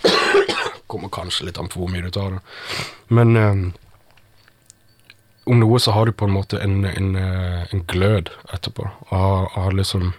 Kommer 0.90 1.12
kanskje 1.12 1.50
litt 1.50 1.60
an 1.60 1.68
på 1.68 1.82
hvor 1.82 1.92
mye 1.92 2.06
du 2.06 2.10
tar 2.14 2.38
det. 2.38 2.40
Men 3.12 3.36
um, 3.36 3.66
om 5.44 5.60
noe 5.60 5.80
så 5.80 5.94
har 5.96 6.06
du 6.06 6.12
på 6.12 6.28
en 6.28 6.34
måte 6.34 6.60
en, 6.62 6.84
en, 6.84 7.14
eh, 7.16 7.62
en 7.72 7.84
glød 7.88 8.30
etterpå. 8.52 8.88
Av, 9.10 9.48
har 9.54 9.72
liksom 9.74 10.12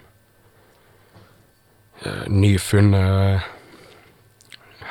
uh, 2.05 2.25
nyfunne 2.27 3.03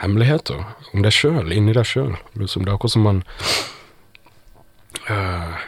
hemmeligheter 0.00 0.62
om 0.94 1.02
deg 1.04 1.14
sjøl, 1.14 1.50
inni 1.52 1.74
deg 1.76 1.88
sjøl. 1.88 2.14
Liksom, 2.38 2.64
det 2.64 2.72
er 2.72 2.78
akkurat 2.78 2.94
som 2.94 3.06
man 3.08 3.22
uh, 5.10 5.58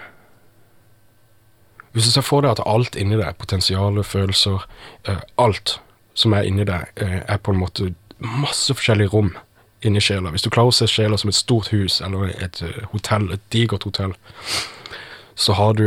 Hvis 1.93 2.07
du 2.09 2.15
ser 2.15 2.25
for 2.25 2.41
deg 2.41 2.55
at 2.55 2.63
alt 2.65 2.97
inni 2.97 3.19
deg, 3.21 3.37
potensialet, 3.37 4.09
følelser, 4.09 4.65
uh, 5.09 5.25
alt 5.37 5.77
som 6.15 6.33
er 6.37 6.47
inni 6.49 6.65
deg, 6.69 6.89
er 7.03 7.41
på 7.41 7.53
en 7.53 7.61
måte 7.61 7.93
masse 8.23 8.73
forskjellige 8.77 9.13
rom 9.13 9.33
inni 9.87 10.01
sjela. 10.03 10.31
Hvis 10.33 10.45
du 10.45 10.51
klarer 10.51 10.73
å 10.73 10.77
se 10.77 10.89
sjela 10.91 11.19
som 11.19 11.33
et 11.33 11.39
stort 11.39 11.73
hus 11.73 12.01
eller 12.05 12.33
et 12.39 12.63
uh, 12.63 12.85
hotell, 12.93 13.29
et 13.35 13.45
digert 13.55 13.87
hotell, 13.89 14.15
så 15.35 15.57
har 15.57 15.75
du 15.79 15.87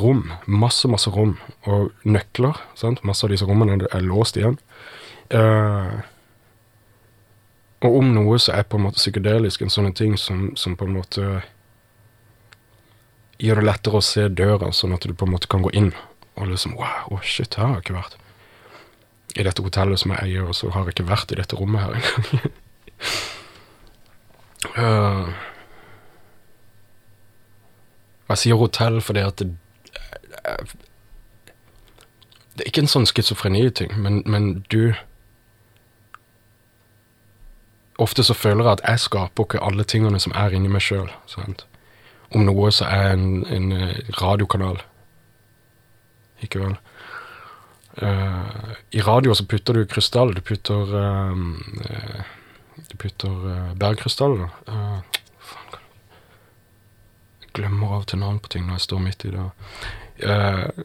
rom, 0.00 0.32
masse, 0.46 0.88
masse 0.90 1.10
rom, 1.14 1.36
og 1.64 1.92
nøkler. 2.04 2.58
Sant? 2.78 3.04
Masse 3.06 3.24
av 3.26 3.32
disse 3.32 3.46
rommene 3.48 3.78
er 3.86 4.04
låst 4.04 4.40
igjen. 4.40 4.58
Uh, 5.30 6.02
og 7.80 7.96
om 8.02 8.10
noe 8.12 8.36
så 8.42 8.58
er 8.58 8.66
på 8.68 8.76
en 8.76 8.88
måte 8.88 9.00
psykedelisk 9.00 9.62
en 9.64 9.72
sånn 9.72 9.92
ting 9.96 10.18
som, 10.20 10.50
som, 10.58 10.76
på 10.76 10.88
en 10.88 10.98
måte 10.98 11.28
gjør 13.40 13.62
det 13.62 13.68
lettere 13.70 14.00
å 14.00 14.04
se 14.04 14.26
døra, 14.28 14.68
sånn 14.76 14.92
at 14.92 15.06
du 15.06 15.14
på 15.16 15.24
en 15.24 15.32
måte 15.32 15.48
kan 15.48 15.64
gå 15.64 15.72
inn 15.72 15.94
og 16.36 16.50
liksom 16.50 16.76
Wow, 16.76 17.14
oh 17.14 17.22
shit, 17.24 17.56
her 17.56 17.66
har 17.66 17.78
jeg 17.78 17.86
ikke 17.86 17.96
vært. 17.96 18.18
I 19.38 19.46
dette 19.46 19.64
hotellet 19.64 20.00
som 20.02 20.12
jeg 20.14 20.26
eier, 20.26 20.48
og 20.48 20.56
så 20.56 20.70
har 20.74 20.88
jeg 20.88 20.96
ikke 20.96 21.08
vært 21.10 21.32
i 21.32 21.38
dette 21.40 21.56
rommet 21.56 21.84
her 21.84 21.96
engang. 22.00 22.52
Uh, 24.76 25.30
jeg 28.30 28.38
sier 28.38 28.60
hotell 28.60 29.00
fordi 29.02 29.22
at 29.26 29.40
det, 29.42 29.48
det 32.54 32.64
er 32.64 32.70
ikke 32.70 32.84
en 32.84 32.92
sånn 32.92 33.08
schizofreni-ting, 33.08 33.96
men, 33.98 34.22
men, 34.26 34.52
du 34.72 34.92
Ofte 38.00 38.24
så 38.24 38.32
føler 38.32 38.64
jeg 38.64 38.78
at 38.78 38.82
jeg 38.88 39.00
skaper 39.02 39.44
ikke 39.44 39.60
alle 39.60 39.84
tingene 39.84 40.16
som 40.24 40.32
er 40.32 40.54
inni 40.56 40.70
meg 40.72 40.80
sjøl. 40.80 41.10
Om 42.32 42.46
noe 42.46 42.70
så 42.72 42.86
er 42.88 43.10
en, 43.12 43.42
en 43.44 43.74
eh, 43.76 43.98
radiokanal. 44.16 44.78
Ikke 46.40 46.62
vel? 46.62 46.78
Uh, 48.00 48.72
I 48.96 49.04
radio 49.04 49.36
så 49.36 49.44
putter 49.44 49.76
du 49.76 49.84
krystall. 49.84 50.32
Du 50.32 50.40
putter 50.40 50.94
uh, 50.96 51.36
du 52.88 52.96
putter 52.96 53.30
uh, 53.46 53.74
bergkrystaller. 53.74 54.48
Uh, 54.68 55.00
jeg 57.42 57.52
glemmer 57.58 57.96
av 57.96 58.04
og 58.04 58.08
til 58.10 58.22
navn 58.22 58.40
på 58.40 58.52
ting 58.54 58.66
når 58.66 58.78
jeg 58.78 58.86
står 58.86 59.04
midt 59.04 59.26
i 59.26 59.34
det. 59.34 59.46
Uh, 60.24 60.84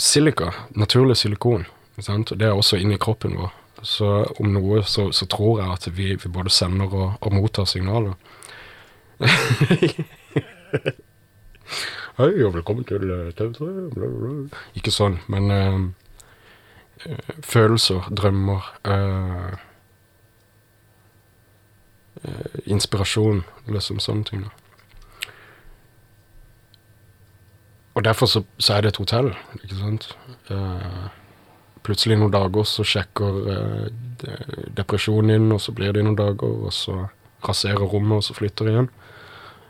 silika, 0.00 0.50
naturlig 0.74 1.16
silikon, 1.20 1.66
sant? 2.00 2.32
det 2.36 2.48
er 2.48 2.56
også 2.56 2.80
inni 2.80 2.98
kroppen 2.98 3.36
vår. 3.38 3.52
Så 3.82 4.06
om 4.40 4.52
noe 4.52 4.82
så, 4.84 5.08
så 5.12 5.26
tror 5.30 5.60
jeg 5.62 5.72
at 5.72 5.88
vi, 5.96 6.14
vi 6.20 6.28
både 6.28 6.50
sender 6.52 6.92
og, 6.92 7.12
og, 7.20 7.32
mottar 7.32 7.64
signaler. 7.68 8.14
Hei, 12.20 12.44
og 12.44 12.54
velkommen 12.58 12.84
til 12.84 13.32
TV3. 13.38 13.68
Ikke 14.76 14.92
sånn, 14.92 15.18
men 15.32 15.50
uh, 15.52 15.80
følelser, 17.46 18.10
drømmer 18.12 18.60
uh, 18.84 18.92
eh, 18.92 19.52
inspirasjon, 22.66 23.44
liksom 23.70 24.00
sånne 24.02 24.28
ting. 24.28 24.42
Og 27.94 28.04
derfor 28.04 28.26
så, 28.26 28.42
så, 28.58 28.74
er 28.74 28.80
det 28.80 28.92
et 28.92 29.00
hotell, 29.02 29.32
ikke 29.64 29.78
sant. 29.78 30.06
Eh, 30.52 31.08
plutselig 31.84 32.20
noen 32.20 32.32
dager 32.32 32.68
så 32.68 32.86
sjekker 32.86 33.40
eh, 33.54 33.88
de, 34.22 34.36
depresjonen 34.78 35.34
inn, 35.34 35.50
og 35.52 35.60
så 35.64 35.74
blir 35.76 35.92
det 35.96 36.04
noen 36.06 36.18
dager, 36.18 36.54
og 36.68 36.72
så 36.74 36.96
raserer 37.46 37.82
rommet, 37.82 38.20
og 38.20 38.24
så 38.24 38.36
flytter 38.36 38.68
det 38.68 38.76
igjen. 38.76 38.90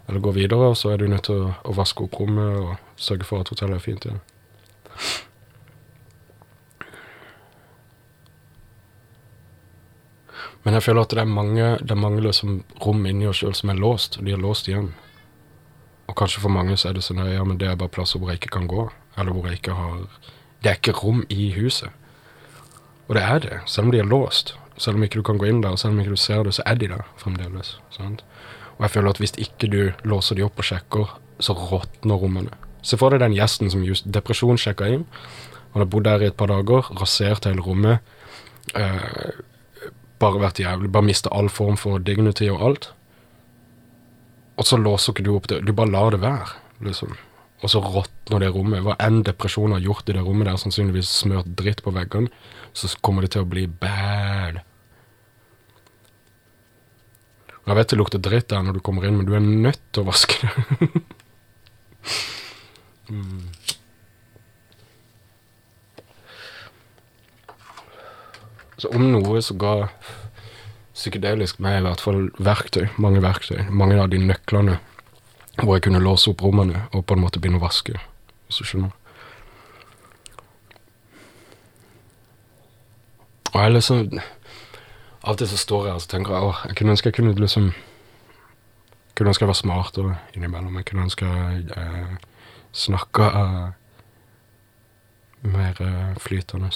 Eller 0.09 0.25
går 0.27 0.37
videre, 0.37 0.71
og 0.73 0.77
så 0.77 0.93
er 0.93 1.01
du 1.01 1.09
nødt 1.09 1.27
til 1.31 1.47
å, 1.47 1.51
å 1.65 1.75
vaske 1.79 2.05
opp 2.05 2.21
rommet 2.21 2.61
og 2.61 3.01
sørge 3.01 3.27
for 3.29 3.43
at 3.43 3.53
hotellet 3.55 3.79
er 3.79 3.85
fint 3.89 4.07
igjen. 4.07 4.23
Men 10.65 10.77
jeg 10.77 10.85
føler 10.85 11.07
at 11.07 11.15
det 11.15 11.23
er 11.23 11.31
mange, 11.31 11.69
det 11.81 11.97
er 11.97 12.19
liksom 12.21 12.63
rom 12.85 13.07
inni 13.09 13.29
oss 13.31 13.41
sjøl 13.41 13.55
som 13.57 13.73
er 13.73 13.81
låst, 13.81 14.19
og 14.19 14.27
de 14.27 14.35
er 14.37 14.43
låst 14.43 14.69
igjen. 14.69 14.91
Og 16.11 16.17
kanskje 16.19 16.43
for 16.43 16.53
mange 16.53 16.77
så 16.77 16.91
er 16.91 16.99
det 16.99 17.05
sånn 17.07 17.23
ja, 17.31 17.45
men 17.47 17.59
det 17.61 17.69
er 17.71 17.79
bare 17.81 17.93
plasser 17.93 18.21
hvor 18.21 18.33
jeg 18.33 18.43
ikke 18.43 18.57
kan 18.59 18.69
gå. 18.69 18.89
Eller 19.19 19.33
hvor 19.33 19.47
jeg 19.49 19.61
ikke 19.61 19.77
har 19.79 20.05
Det 20.61 20.71
er 20.71 20.77
ikke 20.77 20.99
rom 21.01 21.23
i 21.33 21.53
huset. 21.57 21.89
Og 23.09 23.17
det 23.17 23.23
er 23.23 23.39
det, 23.41 23.61
selv 23.67 23.89
om 23.89 23.93
de 23.95 23.99
er 24.03 24.09
låst. 24.09 24.55
Selv 24.77 24.97
om 24.97 25.05
ikke 25.05 25.21
du 25.21 25.25
kan 25.25 25.39
gå 25.39 25.49
inn 25.49 25.63
der, 25.65 25.77
selv 25.77 25.95
om 25.95 26.01
ikke 26.01 26.13
du 26.15 26.21
ser 26.21 26.43
det, 26.45 26.55
så 26.55 26.63
er 26.67 26.77
de 26.77 26.89
der 26.89 27.07
fremdeles. 27.17 27.79
Sant? 27.91 28.25
Og 28.77 28.85
jeg 28.85 28.91
føler 28.91 29.11
at 29.11 29.21
hvis 29.21 29.35
ikke 29.39 29.69
du 29.73 29.81
låser 30.05 30.37
de 30.37 30.45
opp 30.45 30.61
og 30.61 30.65
sjekker, 30.65 31.15
så 31.41 31.57
råtner 31.57 32.21
rommene. 32.21 32.59
Se 32.83 32.97
for 33.01 33.13
deg 33.13 33.21
den 33.21 33.37
gjesten 33.37 33.73
som 33.73 33.85
just 33.85 34.09
depresjonssjekka 34.13 34.89
inn. 34.89 35.07
Han 35.73 35.85
har 35.85 35.89
bodd 35.91 36.07
der 36.09 36.25
i 36.25 36.29
et 36.31 36.37
par 36.37 36.49
dager, 36.53 36.89
rasert 37.01 37.49
hele 37.49 37.65
rommet. 37.65 38.01
Eh, 38.75 39.31
bare 40.21 40.43
vært 40.43 40.61
jævlig. 40.63 40.91
Bare 40.93 41.09
mista 41.09 41.33
all 41.35 41.51
form 41.53 41.79
for 41.81 42.03
dignity 42.05 42.49
og 42.53 42.63
alt. 42.69 42.91
Og 44.61 44.69
så 44.69 44.77
låser 44.77 45.15
ikke 45.15 45.27
du 45.27 45.35
opp 45.35 45.49
det. 45.49 45.63
Du 45.65 45.73
bare 45.77 45.93
lar 45.93 46.13
det 46.13 46.21
være, 46.21 46.49
liksom. 46.85 47.17
og 47.63 47.71
så 47.73 47.81
råtner 47.81 48.43
det 48.43 48.51
rommet. 48.53 48.83
Hva 48.85 48.97
enn 49.01 49.23
depresjon 49.25 49.73
har 49.73 49.85
gjort 49.85 50.09
i 50.09 50.17
det 50.17 50.25
rommet 50.25 50.49
der, 50.49 50.59
sannsynligvis 50.61 51.13
smørt 51.23 51.49
dritt 51.57 51.81
på 51.85 51.95
veggene, 51.97 52.29
så 52.77 52.91
kommer 53.01 53.25
det 53.25 53.33
til 53.35 53.45
å 53.45 53.49
bli 53.49 53.67
bad. 53.67 54.61
Jeg 57.67 57.77
vet 57.77 57.93
det 57.93 57.99
lukter 58.01 58.23
dritt 58.25 58.49
der 58.53 58.65
når 58.67 58.79
du 58.79 58.85
kommer 58.85 59.07
inn, 59.07 59.17
men 59.21 59.29
du 59.29 59.35
er 59.37 59.45
nødt 59.45 59.83
til 59.93 60.03
å 60.03 60.09
vaske 60.11 60.41
det. 60.43 61.05
mm. 63.13 63.45
Så 68.81 68.89
om 68.97 69.11
noe 69.13 69.43
så 69.45 69.57
ga 69.61 69.75
psykedelisk 70.97 71.61
meg 71.61 71.81
i 71.81 71.85
hvert 71.85 72.01
fall 72.01 72.31
verktøy, 72.41 72.87
mange 73.01 73.21
verktøy. 73.25 73.67
Mange 73.69 73.99
av 74.01 74.09
de 74.13 74.21
nøklene 74.23 74.79
hvor 75.61 75.77
jeg 75.77 75.85
kunne 75.85 76.01
låse 76.01 76.31
opp 76.31 76.41
rommene 76.41 76.87
og 76.97 77.05
på 77.05 77.17
en 77.17 77.21
måte 77.21 77.41
begynne 77.43 77.61
å 77.61 77.67
vaske, 77.67 77.99
hvis 78.49 78.61
du 78.63 78.69
skjønner. 78.69 78.97
Og 83.51 83.59
jeg 83.61 83.75
liksom 83.75 84.21
Av 85.21 85.35
og 85.35 85.39
til 85.41 85.49
så 85.51 85.59
står 85.61 85.87
jeg 85.87 85.99
og 85.99 86.01
så 86.01 86.09
tenker 86.15 86.33
jeg, 86.33 86.53
jeg 86.71 86.77
kunne 86.79 86.93
ønske 86.95 87.11
jeg 87.11 87.17
kunne 87.19 87.35
liksom 87.37 87.67
Kunne 89.19 89.35
ønske 89.35 89.45
jeg 89.45 89.51
var 89.51 89.59
smartere 89.59 90.15
innimellom. 90.33 90.79
Jeg 90.79 90.87
kunne 90.89 91.05
ønske 91.05 91.27
jeg 91.29 91.67
eh, 91.77 92.15
snakka 92.73 93.27
eh, 93.41 93.67
mer 95.45 95.83
eh, 95.85 96.15
flytende. 96.17 96.71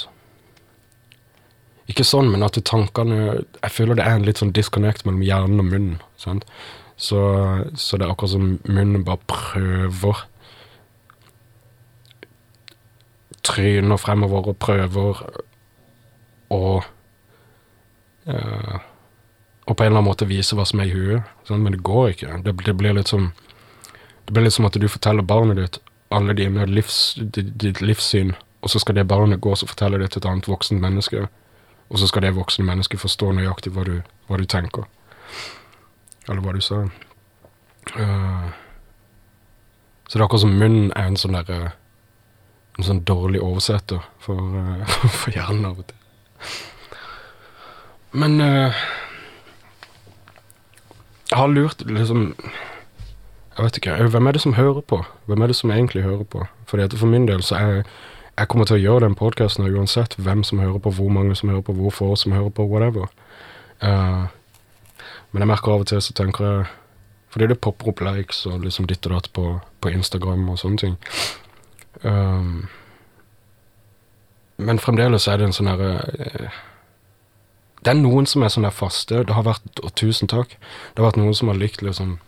Ikke 1.91 2.07
sånn, 2.07 2.31
men 2.33 2.45
at 2.47 2.57
tankene 2.65 3.45
Jeg 3.61 3.73
føler 3.73 3.99
det 3.99 4.07
er 4.07 4.17
en 4.17 4.25
litt 4.25 4.41
sånn 4.41 4.55
disconnect 4.57 5.05
mellom 5.05 5.25
hjernen 5.25 5.61
og 5.61 5.69
munnen. 5.69 5.99
sant? 6.17 6.47
Så, 6.97 7.19
så, 7.75 7.99
det 7.99 8.07
er 8.07 8.13
akkurat 8.15 8.37
som 8.37 8.59
munnen 8.71 9.05
bare 9.05 9.19
prøver 9.27 10.25
Tryner 13.45 14.01
fremover 14.01 14.53
og 14.53 14.61
prøver 14.63 15.25
å 16.55 16.61
uh, 18.31 18.77
Og 19.67 19.75
på 19.75 19.83
en 19.83 19.91
eller 19.91 19.99
annen 19.99 20.09
måte 20.09 20.29
vise 20.29 20.57
hva 20.57 20.65
som 20.69 20.81
er 20.81 20.89
i 20.89 20.95
huet. 20.95 21.33
Sånn, 21.49 21.65
men 21.65 21.75
det 21.75 21.83
går 21.85 22.15
ikke. 22.15 22.39
Det, 22.45 22.55
det, 22.65 22.77
blir 22.79 22.97
litt 22.97 23.13
som 23.13 23.33
Det 24.25 24.33
blir 24.33 24.47
litt 24.47 24.57
som 24.57 24.69
at 24.69 24.79
du 24.81 24.89
forteller 24.89 25.27
barnet 25.27 25.61
ditt 25.61 25.83
alle 26.15 26.35
dine 26.37 26.67
livs, 26.69 27.17
ditt 27.35 27.81
livssyn, 27.83 28.35
og 28.63 28.71
så 28.71 28.79
skal 28.79 28.95
det 28.99 29.09
barnet 29.11 29.41
gå 29.43 29.51
og 29.51 29.67
fortelle 29.67 29.99
det 29.99 30.13
til 30.13 30.23
et 30.23 30.29
annet 30.31 30.49
voksent 30.49 30.83
menneske. 30.83 31.27
Og 31.89 31.99
så 32.01 32.09
skal 32.09 32.25
det 32.25 32.35
voksne 32.37 32.67
mennesket 32.67 33.01
forstå 33.01 33.33
nøyaktig 33.37 33.73
hva 33.75 33.85
du, 33.87 33.97
hva 34.29 34.39
du 34.41 34.45
tenker. 34.49 34.87
Eller 36.29 36.41
hva 36.41 36.55
du 36.57 36.63
sa. 36.65 36.85
Uh, 37.95 38.49
så 40.09 40.17
det 40.17 40.23
er 40.23 40.25
akkurat 40.25 40.45
som 40.45 40.57
munnen 40.57 40.93
er 40.97 41.11
en 41.11 41.19
sånn 41.21 41.37
derre 41.37 41.59
uh, 41.69 41.81
En 42.75 42.87
sånn 42.89 43.05
dårlig 43.07 43.39
oversetter 43.45 44.03
for, 44.19 44.41
uh, 44.57 44.95
for 45.21 45.31
hjernen 45.31 45.69
av 45.69 45.79
og 45.79 45.87
til. 45.87 46.57
Men 48.19 48.41
uh, 48.41 48.81
jeg 51.31 51.39
har 51.39 51.53
lurt 51.53 51.85
liksom 51.87 52.33
Jeg 53.55 53.65
vet 53.65 53.77
ikke. 53.79 54.09
Hvem 54.11 54.27
er 54.27 54.35
det 54.35 54.43
som 54.43 54.57
hører 54.59 54.81
på? 54.83 55.05
Hvem 55.27 55.43
er 55.43 55.53
det 55.53 55.57
som 55.57 55.71
egentlig 55.71 56.03
hører 56.03 56.25
på? 56.25 56.43
Fordi 56.67 56.83
at 56.83 56.97
For 56.99 57.07
min 57.07 57.29
del 57.29 57.43
så 57.43 57.55
er 57.61 57.71
jeg 57.71 57.85
kommer 58.51 58.67
til 58.67 58.79
å 58.79 58.83
gjøre 58.83 59.07
den 59.07 59.17
podkasten 59.19 59.69
uansett 59.69 60.17
hvem 60.19 60.43
som 60.47 60.59
hører 60.63 60.81
på, 60.83 60.91
hvor 60.97 61.11
mange 61.13 61.37
som 61.39 61.53
hører 61.53 61.63
på, 61.67 61.75
hvor 61.79 61.95
få 61.95 62.15
som 62.19 62.35
hører 62.35 62.51
på, 62.55 62.67
whatever. 62.67 63.07
Uh, 63.83 64.27
men 65.31 65.45
jeg 65.45 65.51
merker 65.51 65.75
av 65.75 65.85
og 65.85 65.91
til 65.91 66.03
så 66.03 66.15
tenker 66.15 66.47
jeg 66.47 66.67
Fordi 67.35 67.49
det 67.51 67.59
popper 67.59 67.91
opp 67.91 68.01
likes 68.07 68.45
og 68.47 68.63
liksom 68.63 68.87
ditt 68.87 69.07
og 69.09 69.17
datt 69.17 69.33
på, 69.35 69.45
på 69.83 69.91
Instagram 69.91 70.45
og 70.53 70.59
sånne 70.61 70.79
ting. 70.79 70.93
Um, 72.03 72.69
men 74.57 74.79
fremdeles 74.79 75.27
er 75.27 75.41
det 75.41 75.49
en 75.49 75.57
sånn 75.57 75.67
herre 75.67 75.97
uh, 75.99 76.61
Det 77.83 77.91
er 77.91 77.99
noen 77.99 78.31
som 78.31 78.47
er 78.47 78.55
sånn 78.55 78.67
der 78.67 78.75
faste. 78.75 79.25
Det 79.27 79.35
har 79.35 79.47
vært 79.47 79.83
Og 79.83 79.91
tusen 79.99 80.31
takk. 80.31 80.55
Det 80.95 81.03
har 81.03 81.11
vært 81.11 81.19
noen 81.19 81.35
som 81.35 81.51
har 81.51 81.59
likt 81.59 81.83
liksom 81.83 82.21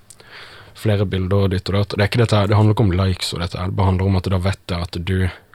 flere 0.76 1.06
bilder 1.06 1.46
og 1.46 1.54
ditt 1.54 1.70
og 1.70 1.78
datt. 1.78 1.94
Det, 1.94 2.02
er 2.02 2.10
ikke 2.10 2.24
dette, 2.24 2.46
det 2.50 2.58
handler 2.58 2.74
ikke 2.74 2.84
om 2.84 2.96
likes 2.98 3.32
og 3.32 3.40
dette, 3.40 3.70
det 3.72 3.86
handler 3.86 4.10
om 4.10 4.18
at 4.18 4.26
da 4.28 4.42
vet 4.42 4.74
jeg 4.74 4.88
at 4.90 4.98
du 5.08 5.18
Eh, 5.24 5.45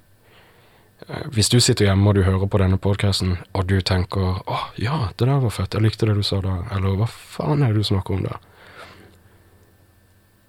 hvis 1.34 1.50
du 1.50 1.60
sitter 1.60 1.86
hjemme 1.86 2.10
og 2.10 2.16
du 2.16 2.24
hører 2.24 2.48
på 2.48 2.60
denne 2.62 2.78
podkasten, 2.78 3.38
og 3.54 3.68
du 3.68 3.82
tenker 3.82 4.42
'Å, 4.46 4.58
ja, 4.78 5.10
det 5.18 5.28
der 5.28 5.40
var 5.40 5.50
fett. 5.50 5.74
Jeg 5.74 5.82
likte 5.82 6.06
det 6.06 6.16
du 6.16 6.24
sa 6.24 6.42
da.' 6.42 6.64
Eller 6.72 6.96
'Hva 6.96 7.08
faen 7.08 7.64
er 7.64 7.74
det 7.74 7.82
du 7.82 7.84
snakker 7.84 8.14
om 8.14 8.24
da?' 8.24 8.40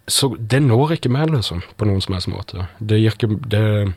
Så 0.08 0.36
det 0.36 0.62
når 0.62 0.92
ikke 0.92 1.08
meg, 1.08 1.30
liksom, 1.30 1.62
på 1.76 1.84
noen 1.84 2.00
som 2.00 2.14
helst 2.14 2.28
måte. 2.28 2.66
Det 2.80 2.98
gir 2.98 3.12
ikke 3.12 3.38
Det 3.48 3.92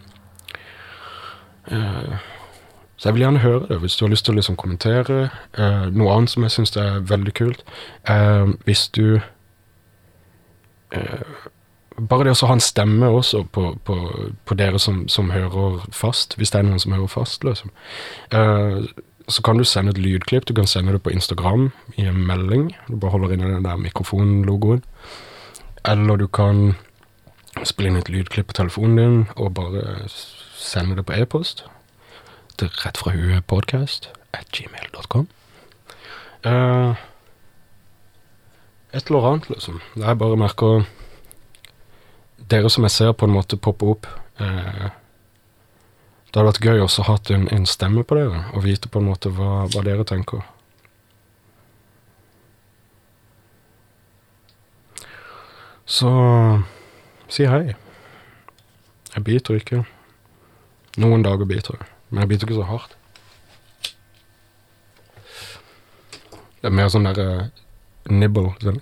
uh, 1.72 2.18
Så 2.98 3.10
jeg 3.10 3.14
vil 3.14 3.22
gjerne 3.22 3.40
høre 3.40 3.68
det, 3.68 3.80
hvis 3.82 3.96
du 3.96 4.06
har 4.06 4.10
lyst 4.10 4.26
til 4.26 4.34
å 4.34 4.38
liksom 4.38 4.56
kommentere. 4.56 5.30
Uh, 5.58 5.90
noe 5.92 6.14
annet 6.14 6.30
som 6.30 6.44
jeg 6.44 6.52
syns 6.52 6.78
er 6.78 7.00
veldig 7.00 7.34
kult, 7.34 7.64
uh, 8.10 8.54
hvis 8.66 8.88
du 8.88 9.20
bare 11.98 12.28
det 12.28 12.36
å 12.36 12.48
ha 12.50 12.56
en 12.58 12.64
stemme 12.64 13.08
også 13.08 13.46
på, 13.56 13.70
på, 13.88 13.98
på 14.46 14.58
dere 14.60 14.80
som, 14.82 15.06
som, 15.12 15.32
hører 15.32 15.86
fast, 15.96 16.36
hvis 16.40 16.52
det 16.52 16.60
er 16.60 16.68
noen 16.68 16.82
som 16.84 16.96
hører 16.96 17.12
fast, 17.12 17.46
liksom. 17.48 17.72
Uh, 18.34 18.84
så 19.28 19.42
kan 19.42 19.58
du 19.58 19.66
sende 19.66 19.94
et 19.96 20.02
lydklipp. 20.02 20.46
Du 20.46 20.54
kan 20.54 20.68
sende 20.70 20.94
det 20.94 21.02
på 21.02 21.10
Instagram 21.10 21.72
i 21.98 22.06
en 22.06 22.20
melding. 22.28 22.68
Du 22.88 23.00
bare 23.02 23.16
holder 23.16 23.34
inne 23.34 23.56
den 23.56 23.66
der 23.66 23.80
mikrofonlogoen. 23.82 24.84
Eller 25.86 26.20
du 26.22 26.28
kan 26.28 26.76
spille 27.64 27.90
inn 27.90 27.98
et 27.98 28.12
lydklipp 28.12 28.52
på 28.52 28.58
telefonen 28.60 29.00
din 29.00 29.18
og 29.36 29.56
bare 29.58 30.04
sende 30.12 30.98
det 31.00 31.08
på 31.08 31.16
e-post 31.16 31.64
til 32.60 32.70
rett 32.84 33.00
fra 33.00 33.16
huet 33.16 33.48
podcast 33.48 34.12
at 34.36 34.52
gmail.com. 34.54 35.28
Uh, 36.46 36.52
eh, 36.52 37.02
et 38.94 39.10
eller 39.10 39.28
annet, 39.32 39.50
liksom. 39.50 39.82
Det 39.96 40.06
er 40.06 40.20
bare 40.20 40.38
merker 40.38 40.86
dere 42.38 42.70
som 42.70 42.86
jeg 42.86 42.94
ser 42.94 43.14
på 43.18 43.28
en 43.28 43.36
måte 43.36 43.58
poppe 43.58 43.88
opp 43.90 44.08
eh, 44.42 44.88
Det 46.30 46.36
hadde 46.36 46.50
vært 46.50 46.66
gøy 46.66 46.84
også 46.84 47.04
å 47.04 47.08
ha 47.10 47.16
en, 47.36 47.48
en, 47.54 47.66
stemme 47.66 48.04
på 48.04 48.18
dere, 48.18 48.44
og 48.54 48.66
vite 48.66 48.92
på 48.92 49.00
en 49.00 49.10
måte 49.10 49.32
hva, 49.32 49.66
hva 49.72 49.84
dere 49.86 50.04
tenker. 50.08 50.44
Så 55.86 56.12
si 57.32 57.48
hei. 57.48 57.76
Jeg 59.16 59.24
biter 59.24 59.56
ikke. 59.56 59.86
Noen 61.00 61.24
dager 61.24 61.48
biter 61.48 61.78
jeg, 61.80 61.88
men 62.10 62.26
jeg 62.26 62.34
biter 62.34 62.50
ikke 62.50 62.60
så 62.60 62.68
hardt. 62.68 62.98
Det 66.60 66.72
er 66.72 66.76
mer 66.76 66.90
sånn 66.90 67.06
derre 67.06 67.28
uh, 67.46 67.50
nibble. 68.10 68.56
Sånn. 68.60 68.82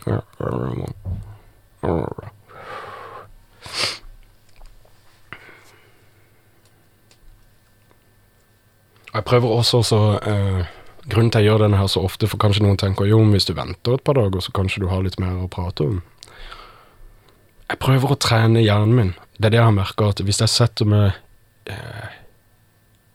Jeg 9.14 9.26
prøver 9.30 9.52
også 9.54 9.84
så 9.86 10.02
eh, 10.26 10.64
Grunnen 11.04 11.32
til 11.32 11.44
jeg 11.44 11.52
gjør 11.52 11.66
denne 11.66 11.78
her 11.78 11.90
så 11.92 12.00
ofte, 12.00 12.30
for 12.32 12.40
kanskje 12.40 12.64
noen 12.64 12.78
tenker 12.80 13.10
jo, 13.10 13.18
hvis 13.34 13.44
du 13.50 13.52
venter 13.58 13.98
et 13.98 14.04
par 14.08 14.16
dager, 14.16 14.40
så 14.40 14.54
kanskje 14.56 14.86
du 14.86 14.88
har 14.88 15.04
litt 15.04 15.18
mer 15.20 15.36
å 15.36 15.50
prate 15.52 15.84
om. 15.84 15.98
Jeg 17.68 17.80
prøver 17.84 18.14
å 18.14 18.20
trene 18.24 18.64
hjernen 18.64 18.96
min. 18.96 19.12
Det 19.36 19.50
er 19.50 19.56
det 19.56 19.60
jeg 19.60 19.68
har 19.68 19.76
merka, 19.76 20.14
at 20.14 20.22
hvis 20.24 20.40
jeg 20.40 20.52
setter 20.54 20.88
meg 20.88 21.18
eh, 21.68 22.20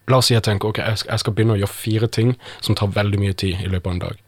La 0.09 0.23
oss 0.23 0.31
si 0.31 0.33
jeg 0.33 0.45
tenker 0.45 0.71
ok, 0.71 0.79
jeg 0.81 1.01
skal, 1.03 1.11
jeg 1.13 1.21
skal 1.21 1.35
begynne 1.37 1.55
å 1.57 1.61
gjøre 1.61 1.77
fire 1.77 2.09
ting 2.09 2.31
som 2.65 2.77
tar 2.77 2.95
veldig 2.95 3.19
mye 3.21 3.35
tid 3.37 3.61
i 3.61 3.69
løpet 3.69 3.91
av 3.91 3.93
en 3.93 4.05
dag. 4.07 4.23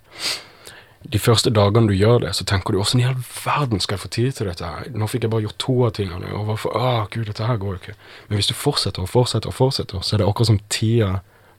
De 1.14 1.16
første 1.16 1.48
dagene 1.56 1.88
du 1.88 1.94
gjør 1.96 2.26
det, 2.26 2.34
så 2.36 2.44
tenker 2.44 2.76
du 2.76 2.82
åssen 2.82 3.00
i 3.00 3.06
all 3.08 3.16
verden 3.16 3.80
skal 3.80 3.96
jeg 3.96 4.02
få 4.02 4.10
tid 4.12 4.34
til 4.36 4.50
dette 4.50 4.68
her? 4.68 4.90
Nå 4.92 5.08
fikk 5.08 5.24
jeg 5.24 5.32
bare 5.32 5.46
gjort 5.46 5.56
to 5.64 5.76
av 5.86 5.94
tingene, 5.96 6.34
og 6.36 6.50
hvorfor 6.50 6.76
Å, 6.76 6.90
gud, 7.08 7.24
dette 7.30 7.48
her 7.48 7.56
går 7.60 7.72
jo 7.72 7.80
ikke. 7.80 7.96
Men 8.28 8.40
hvis 8.40 8.50
du 8.52 8.54
fortsetter 8.56 9.06
og 9.06 9.08
fortsetter 9.08 9.48
og 9.48 9.56
fortsetter, 9.56 10.04
så 10.04 10.16
er 10.16 10.20
det 10.20 10.28
akkurat 10.28 10.52
som 10.52 10.60
tida 10.68 11.10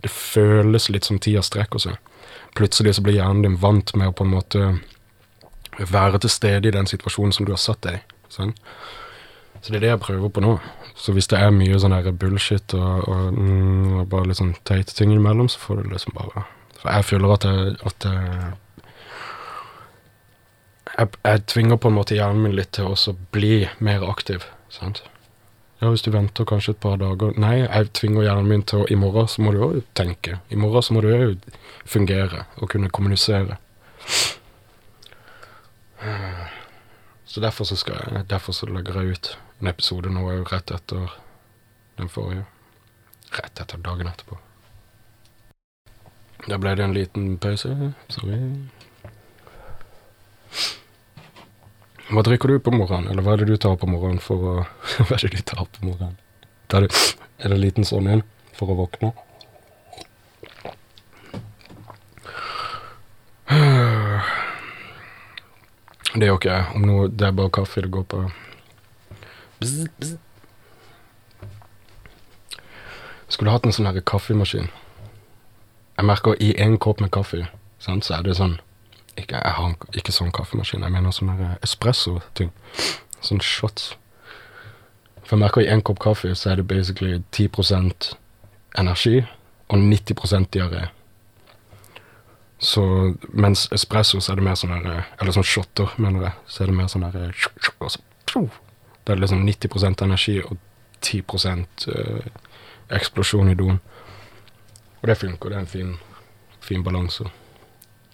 det 0.02 0.12
føles 0.14 0.90
litt 0.90 1.08
som 1.08 1.20
tida 1.22 1.44
strekker 1.46 1.82
seg. 1.82 2.00
Plutselig 2.58 2.98
så 2.98 3.04
blir 3.06 3.20
hjernen 3.20 3.46
din 3.46 3.60
vant 3.62 3.94
med 3.96 4.12
å 4.12 4.16
på 4.16 4.26
en 4.26 4.34
måte 4.34 4.72
være 5.78 6.22
til 6.22 6.34
stede 6.34 6.68
i 6.68 6.76
den 6.76 6.90
situasjonen 6.90 7.34
som 7.36 7.48
du 7.48 7.54
har 7.54 7.62
satt 7.62 7.84
deg 7.86 8.00
i. 8.00 8.04
Sånn. 8.32 8.56
Så 9.62 9.72
det 9.72 9.80
er 9.80 9.86
det 9.86 9.92
jeg 9.94 10.04
prøver 10.04 10.34
på 10.34 10.44
nå. 10.44 10.56
Så 10.98 11.14
hvis 11.16 11.30
det 11.32 11.40
er 11.40 11.54
mye 11.56 11.80
sånn 11.80 11.96
her 11.96 12.12
bullshit 12.12 12.74
og, 12.78 13.06
og, 13.08 13.38
mm, 13.38 13.94
og, 14.00 14.08
bare 14.12 14.30
litt 14.30 14.42
sånn 14.42 14.56
teite 14.68 14.96
ting 14.98 15.14
imellom, 15.14 15.50
så 15.52 15.62
får 15.62 15.82
du 15.82 15.94
liksom 15.94 16.18
bare 16.18 16.46
For 16.82 16.90
jeg 16.90 17.08
føler 17.12 17.34
at 17.36 17.46
jeg, 17.46 17.76
at 17.86 18.08
jeg, 18.10 18.52
jeg, 20.98 21.10
jeg 21.24 21.46
tvinger 21.54 21.78
på 21.78 21.92
en 21.92 21.98
måte 22.00 22.18
hjernen 22.18 22.48
min 22.48 22.58
litt 22.58 22.74
til 22.78 22.90
å 22.90 23.16
bli 23.34 23.68
mer 23.80 24.06
aktiv. 24.10 24.48
sant? 24.74 25.04
Ja, 25.82 25.90
hvis 25.90 26.04
du 26.06 26.12
venter 26.14 26.46
kanskje 26.46 26.76
et 26.76 26.82
par 26.84 27.00
dager 27.02 27.34
Nei, 27.42 27.64
jeg 27.64 27.90
tvinger 27.98 28.28
hjernen 28.28 28.50
min 28.52 28.64
til 28.70 28.84
å 28.84 28.90
I 28.94 28.98
morgen 29.02 29.30
så 29.32 29.42
må 29.42 29.54
du 29.56 29.64
òg 29.66 29.80
tenke. 29.98 30.38
I 30.54 30.60
morgen 30.60 30.86
så 30.86 30.94
må 30.94 31.02
du 31.02 31.10
òg 31.10 31.48
fungere 31.90 32.46
og 32.62 32.70
kunne 32.70 32.92
kommunisere. 32.94 33.58
Så 37.26 37.42
derfor 37.42 37.66
så, 37.66 37.76
skal 37.76 37.98
jeg, 37.98 38.30
derfor 38.30 38.54
så 38.54 38.70
legger 38.70 39.02
jeg 39.02 39.16
ut 39.16 39.32
en 39.62 39.68
episode 39.72 40.10
nå 40.14 40.26
jo 40.28 40.46
rett 40.52 40.72
etter 40.76 41.18
den 41.98 42.10
forrige. 42.12 42.46
Rett 43.32 43.62
etter 43.64 43.82
dagen 43.82 44.10
etterpå. 44.12 44.38
Da 46.48 46.58
ble 46.58 46.76
det 46.76 46.86
en 46.86 46.98
liten 46.98 47.38
pause. 47.42 47.74
Sorry. 48.10 48.38
Hva 52.12 52.26
drikker 52.28 52.52
du 52.52 52.60
på 52.60 52.74
morgenen, 52.76 53.08
eller 53.08 53.24
hva 53.24 53.38
er 53.38 53.40
det 53.40 53.54
du 53.54 53.58
tar 53.62 53.78
på 53.80 53.88
morgenen 53.88 54.20
for 54.20 54.36
å 54.44 54.54
Hva 55.08 55.16
er 55.16 55.22
det 55.24 55.38
du 55.38 55.44
tar 55.48 55.64
på 55.64 55.86
morgenen? 55.86 56.18
Tar 56.68 56.84
du, 56.84 56.88
er 57.40 57.48
det 57.48 57.56
en 57.56 57.62
liten 57.64 57.88
sånn 57.88 58.10
en 58.12 58.24
for 58.58 58.74
å 58.74 58.76
våkne? 58.82 59.14
Det 66.12 66.28
gjør 66.28 66.42
ikke 66.42 66.52
jeg. 66.52 66.66
Om 66.76 66.84
noe, 66.84 67.08
det 67.08 67.24
er 67.24 67.36
bare 67.38 67.54
kaffe 67.56 67.80
det 67.86 67.88
går 67.96 68.04
på. 68.12 68.18
Bzz, 69.62 69.88
bzz. 69.96 70.18
Skulle 73.32 73.54
hatt 73.56 73.64
en 73.64 73.72
sånn 73.72 73.88
kaffemaskin. 74.04 74.68
Jeg 75.96 76.10
merker 76.10 76.36
i 76.44 76.52
en 76.60 76.76
kopp 76.84 77.00
med 77.00 77.14
kaffe, 77.16 77.46
sant, 77.80 78.04
så 78.04 78.18
er 78.18 78.28
det 78.28 78.36
sånn 78.36 78.58
ikke, 79.18 79.36
Jeg 79.44 79.54
har 79.54 79.76
ikke 79.94 80.14
sånn 80.16 80.32
kaffemaskin, 80.32 80.84
jeg 80.84 80.92
mener 80.92 81.12
sånn 81.12 81.34
her 81.36 81.58
espresso-ting. 81.64 82.52
Sånn 83.22 83.42
shots. 83.44 83.96
For 85.24 85.36
jeg 85.36 85.44
merker 85.44 85.62
i 85.62 85.70
en 85.72 85.84
kopp 85.86 86.00
kaffe 86.00 86.34
så 86.36 86.52
er 86.52 86.60
det 86.60 86.68
basically 86.68 87.22
10% 87.32 88.14
energi 88.80 89.22
og 89.70 89.78
90% 89.78 90.52
diaré. 90.52 90.88
Så 92.62 92.84
mens 93.34 93.68
espresso 93.74 94.20
så 94.22 94.34
er 94.34 94.38
det 94.38 94.46
mer 94.46 94.58
sånn 94.60 94.74
her 94.76 95.08
Eller 95.20 95.34
sånn 95.34 95.48
shotter, 95.48 95.96
mener 95.98 96.28
jeg. 96.28 96.34
Så 96.48 96.64
er 96.64 96.70
det 96.70 96.76
mer 96.78 96.92
sånn 96.94 97.06
her 97.08 97.34
og 97.80 97.90
så, 97.90 98.04
pju. 98.30 98.44
Da 99.02 99.14
er 99.14 99.18
det 99.18 99.24
liksom 99.24 99.46
90 99.48 100.04
energi 100.06 100.36
og 100.44 100.58
10 101.02 101.24
eh, 101.96 102.28
eksplosjon 102.94 103.50
i 103.50 103.58
doen. 103.58 103.80
Og 105.02 105.08
det 105.10 105.18
funker. 105.18 105.50
Det 105.50 105.58
er 105.58 105.64
en 105.66 105.72
fin, 105.72 105.96
fin 106.62 106.84
balanse. 106.84 107.26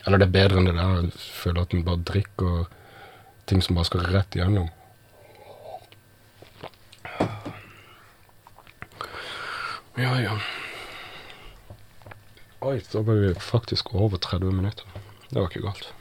Eller 0.07 0.21
det 0.21 0.29
er 0.29 0.35
bedre 0.37 0.61
enn 0.61 0.69
det 0.69 0.75
der. 0.77 0.99
Jeg 1.03 1.31
føler 1.35 1.65
at 1.65 1.73
en 1.75 1.83
bare 1.83 2.03
drikker 2.07 2.51
og 2.61 2.75
ting 3.51 3.63
som 3.63 3.75
bare 3.75 3.89
skal 3.89 4.05
rett 4.07 4.37
igjennom. 4.37 4.69
Ja, 9.97 10.13
ja. 10.21 10.37
Oi, 12.67 12.77
da 12.93 13.01
ble 13.03 13.15
vi 13.19 13.33
faktisk 13.41 13.91
over 13.95 14.21
30 14.21 14.55
minutter. 14.55 14.87
Det 15.27 15.41
var 15.41 15.49
ikke 15.49 15.65
galt. 15.65 15.91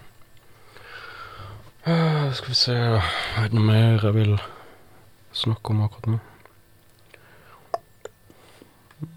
Uh, 1.86 2.30
skal 2.34 2.50
vi 2.50 2.56
se 2.58 2.74
Er 2.74 3.46
det 3.46 3.54
noe 3.54 3.66
mer 3.66 4.02
jeg 4.02 4.14
vil 4.16 4.32
snakke 5.36 5.70
om 5.70 5.84
akkurat 5.84 6.08
nå? 6.14 6.18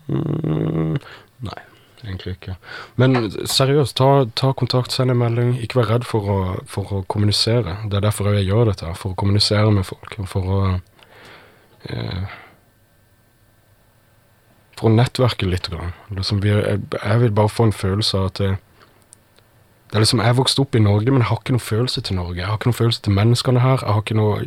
Mm, 0.09 0.68
egentlig 2.19 2.35
ikke. 2.37 2.55
Men 2.95 3.31
seriøst, 3.47 3.95
ta, 3.97 4.25
ta 4.35 4.51
kontakt, 4.53 4.91
send 4.91 5.11
en 5.11 5.19
melding. 5.19 5.55
Ikke 5.63 5.79
vær 5.81 5.89
redd 5.93 6.05
for 6.07 6.29
å, 6.29 6.39
for 6.67 6.91
å 6.93 7.01
kommunisere. 7.07 7.77
Det 7.85 7.99
er 7.99 8.05
derfor 8.05 8.33
jeg 8.33 8.49
gjør 8.49 8.71
dette. 8.71 8.93
For 8.99 9.13
å 9.13 9.19
kommunisere 9.19 9.71
med 9.71 9.87
folk. 9.87 10.15
For 10.27 10.53
å 10.55 10.61
eh, 11.89 12.37
For 14.79 14.87
å 14.87 14.95
nettverke 14.95 15.47
litt. 15.47 15.67
Liksom, 16.15 16.43
jeg, 16.43 16.81
jeg 16.95 17.21
vil 17.23 17.31
bare 17.35 17.51
få 17.51 17.67
en 17.67 17.75
følelse 17.75 18.17
av 18.17 18.29
at 18.29 18.39
det, 18.39 18.51
det 19.89 19.97
er 19.97 20.03
liksom, 20.05 20.21
Jeg 20.23 20.37
vokste 20.37 20.61
opp 20.63 20.75
i 20.77 20.83
Norge, 20.83 21.11
men 21.11 21.23
jeg 21.23 21.31
har 21.31 21.41
ikke 21.41 21.55
noe 21.57 21.65
følelse 21.65 22.01
til 22.01 22.15
Norge. 22.15 22.39
Jeg 22.39 22.47
har 22.47 22.59
ikke 22.59 22.71
noe 22.71 22.77
følelse 22.77 23.01
til 23.03 23.17
menneskene 23.17 23.63
her. 23.63 23.81
Jeg 23.81 23.95
har 23.97 24.05
ikke 24.05 24.19
noe 24.19 24.45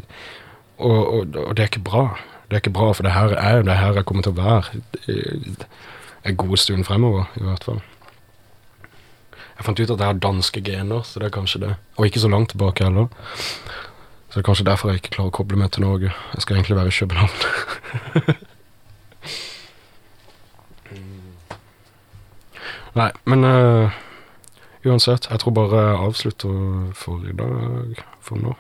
og, 0.83 1.01
og, 1.15 1.37
og 1.37 1.57
det 1.57 1.65
er 1.65 1.71
ikke 1.71 1.85
bra. 1.85 2.05
Det 2.49 2.57
er 2.57 2.63
ikke 2.63 2.75
bra, 2.77 2.93
for 2.93 3.07
det 3.07 3.15
her 3.15 3.35
er 3.39 3.63
det 3.65 3.77
her 3.81 3.97
jeg 3.97 4.05
kommer 4.09 4.25
til 4.27 4.35
å 4.35 4.41
være 4.41 4.81
en 6.25 6.37
god 6.37 6.57
stund 6.57 6.85
fremover, 6.85 7.25
i 7.37 7.43
hvert 7.43 7.65
fall. 7.65 7.81
Jeg 9.57 9.65
fant 9.67 9.81
ut 9.81 9.91
at 9.91 10.01
jeg 10.01 10.07
har 10.07 10.13
danske 10.19 10.61
gener, 10.65 11.03
så 11.07 11.21
det 11.21 11.27
er 11.29 11.35
kanskje 11.37 11.61
det. 11.61 11.75
Og 11.97 12.07
ikke 12.07 12.21
så 12.21 12.29
langt 12.29 12.51
tilbake 12.51 12.85
heller. 12.85 13.07
Så 14.29 14.35
det 14.35 14.43
er 14.43 14.49
kanskje 14.49 14.65
derfor 14.65 14.89
jeg 14.89 14.97
ikke 15.03 15.15
klarer 15.17 15.31
å 15.31 15.37
koble 15.37 15.57
meg 15.61 15.71
til 15.75 15.85
Norge. 15.85 16.11
Jeg 16.35 16.43
skal 16.43 16.57
egentlig 16.57 16.79
være 16.79 16.89
i 16.89 16.99
København. 16.99 17.37
Nei, 22.99 23.11
men 23.25 23.45
uh, 23.45 23.91
uansett, 24.85 25.29
jeg 25.31 25.39
tror 25.41 25.55
bare 25.57 25.77
jeg 25.81 26.01
avslutter 26.09 26.57
for 26.97 27.17
i 27.29 27.37
dag, 27.37 28.03
for 28.21 28.37
nå. 28.41 28.53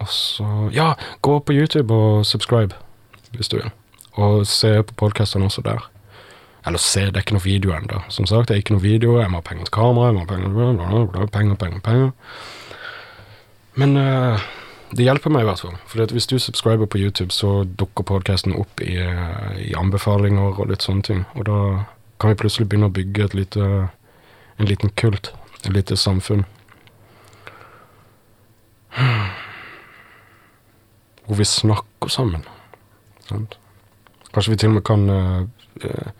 Og 0.00 0.08
så 0.08 0.70
Ja, 0.74 0.94
gå 1.22 1.38
på 1.38 1.52
YouTube 1.52 1.94
og 1.94 2.26
subscribe, 2.26 2.74
hvis 3.32 3.48
du 3.48 3.56
vil. 3.56 3.70
Og 4.12 4.46
se 4.46 4.82
på 4.82 4.94
podkastene 4.94 5.44
også 5.44 5.62
der. 5.62 5.95
Eller 6.66 6.82
se, 6.82 7.06
det 7.06 7.16
er 7.16 7.24
ikke 7.24 7.36
noe 7.36 7.46
video 7.46 7.72
ennå. 7.76 8.02
Som 8.10 8.26
sagt, 8.26 8.48
det 8.48 8.56
er 8.56 8.62
ikke 8.64 8.74
noe 8.74 8.82
video. 8.82 9.20
Jeg 9.20 9.30
må 9.30 9.38
ha 9.38 9.46
penger 9.46 9.68
til 9.68 9.76
kamera, 9.76 10.10
jeg 10.10 10.16
må 10.16 10.24
ha 10.24 10.30
penger, 10.30 11.28
penger, 11.32 11.58
penger, 11.60 11.82
penger. 11.84 12.10
Men 13.76 13.96
uh, 14.00 14.46
det 14.96 15.04
hjelper 15.04 15.30
meg 15.30 15.44
i 15.44 15.48
hvert 15.48 15.60
fall. 15.62 15.76
For 15.90 16.12
hvis 16.14 16.26
du 16.30 16.38
subscriber 16.38 16.86
på 16.86 16.98
YouTube, 16.98 17.32
så 17.34 17.64
dukker 17.78 18.06
podkasten 18.06 18.54
opp 18.56 18.80
i, 18.80 18.96
eh, 18.98 19.56
i 19.68 19.74
anbefalinger 19.78 20.60
og 20.60 20.70
litt 20.70 20.82
sånne 20.86 21.02
ting. 21.02 21.24
Og 21.34 21.44
da 21.48 21.58
kan 22.20 22.30
vi 22.30 22.38
plutselig 22.40 22.68
begynne 22.68 22.90
å 22.90 22.94
bygge 22.94 23.28
lite, 23.34 23.88
en 24.58 24.70
liten 24.70 24.90
kult. 24.96 25.32
Et 25.64 25.72
lite 25.74 25.96
samfunn. 25.96 26.44
Hvor 31.26 31.36
vi 31.36 31.44
snakker 31.44 32.08
sammen. 32.08 32.42
Sant? 33.28 33.58
Kanskje 34.32 34.50
vi 34.50 34.56
til 34.56 34.68
og 34.70 34.74
med 34.78 34.84
kan 34.86 35.10
uh, 35.10 35.42
eh, 35.82 36.10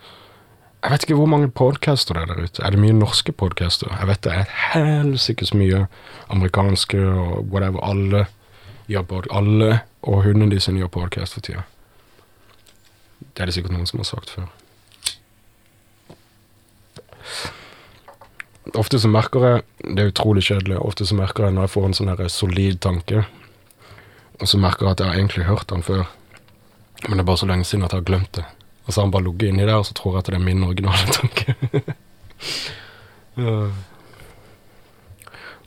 Jeg 0.87 0.93
vet 0.93 1.05
ikke 1.05 1.15
hvor 1.19 1.27
mange 1.27 1.49
podcaster 1.51 2.15
det 2.15 2.21
er 2.23 2.29
der 2.31 2.45
ute. 2.47 2.63
Er 2.63 2.71
det 2.71 2.79
mye 2.79 2.95
norske 2.95 3.33
podcaster? 3.35 3.91
Jeg 3.91 4.07
vet 4.07 4.21
det 4.23 4.35
er 4.39 4.51
helsikes 4.71 5.51
mye 5.51 5.81
amerikanske 6.31 7.01
og 7.11 7.49
whatever. 7.51 7.81
Alle 7.83 8.21
gjør 8.87 9.03
pod 9.11 9.27
Alle 9.35 9.81
og 10.07 10.21
hundene 10.23 10.53
de 10.53 10.61
sine 10.63 10.79
gjør 10.79 10.93
podcast 10.95 11.35
for 11.35 11.43
tida. 11.43 11.65
Det 13.19 13.43
er 13.43 13.51
det 13.51 13.57
sikkert 13.57 13.75
noen 13.75 13.91
som 13.91 13.99
har 13.99 14.07
sagt 14.07 14.31
før. 14.31 14.47
Ofte 18.79 19.01
så 19.03 19.11
merker 19.11 19.47
jeg 19.49 19.65
Det 19.83 20.05
er 20.05 20.13
utrolig 20.13 20.45
kjedelig. 20.47 20.79
Ofte 20.79 21.07
så 21.07 21.19
merker 21.19 21.49
jeg 21.49 21.57
når 21.57 21.67
jeg 21.67 21.73
får 21.75 21.89
en 21.89 21.99
sånn 21.99 22.13
her 22.13 22.29
solid 22.31 22.79
tanke, 22.79 23.25
og 24.39 24.47
så 24.47 24.63
merker 24.63 24.87
jeg 24.87 24.95
at 24.95 25.03
jeg 25.03 25.11
har 25.11 25.19
egentlig 25.19 25.51
hørt 25.51 25.67
den 25.75 25.83
før. 25.83 26.07
Men 27.09 27.19
det 27.19 27.27
er 27.27 27.31
bare 27.33 27.43
så 27.43 27.51
lenge 27.51 27.67
siden 27.67 27.85
at 27.85 27.91
jeg 27.91 28.05
har 28.05 28.09
glemt 28.13 28.39
det. 28.39 28.47
Og 28.87 28.93
så 28.93 29.01
har 29.01 29.07
han 29.07 29.11
bare 29.11 29.27
ligget 29.27 29.49
inni 29.49 29.67
der, 29.67 29.75
og 29.75 29.87
så 29.87 29.95
tror 29.95 30.15
jeg 30.15 30.19
at 30.19 30.27
det 30.31 30.35
er 30.35 30.45
min 30.45 30.65
originale 30.65 31.13
tanke. 31.19 31.55
uh. 33.37 33.71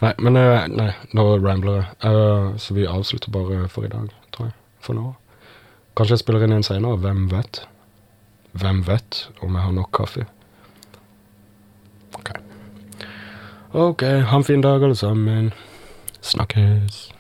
nei, 0.01 0.13
men 0.19 0.39
uh, 0.39 0.67
Nei, 0.71 0.91
nå 1.13 1.25
rambler 1.43 1.81
jeg. 1.81 1.87
Uh, 2.03 2.55
så 2.57 2.73
vi 2.77 2.87
avslutter 2.87 3.31
bare 3.35 3.67
for 3.69 3.87
i 3.87 3.91
dag, 3.91 4.07
tror 4.31 4.49
jeg. 4.49 4.55
For 4.79 4.95
nå. 4.95 5.13
Kanskje 5.99 6.15
jeg 6.15 6.23
spiller 6.23 6.47
inn 6.47 6.55
en 6.55 6.63
senere. 6.63 6.99
Hvem 7.03 7.27
vet? 7.31 7.63
Hvem 8.55 8.83
vet 8.87 9.25
om 9.43 9.55
jeg 9.55 9.67
har 9.67 9.75
nok 9.75 9.91
kaffe? 9.93 10.25
Ok. 12.15 12.33
Ok, 13.73 14.03
ha 14.03 14.37
en 14.39 14.47
fin 14.47 14.63
dag, 14.63 14.83
alle 14.83 14.95
sammen. 14.95 15.51
Snakkes. 16.21 17.18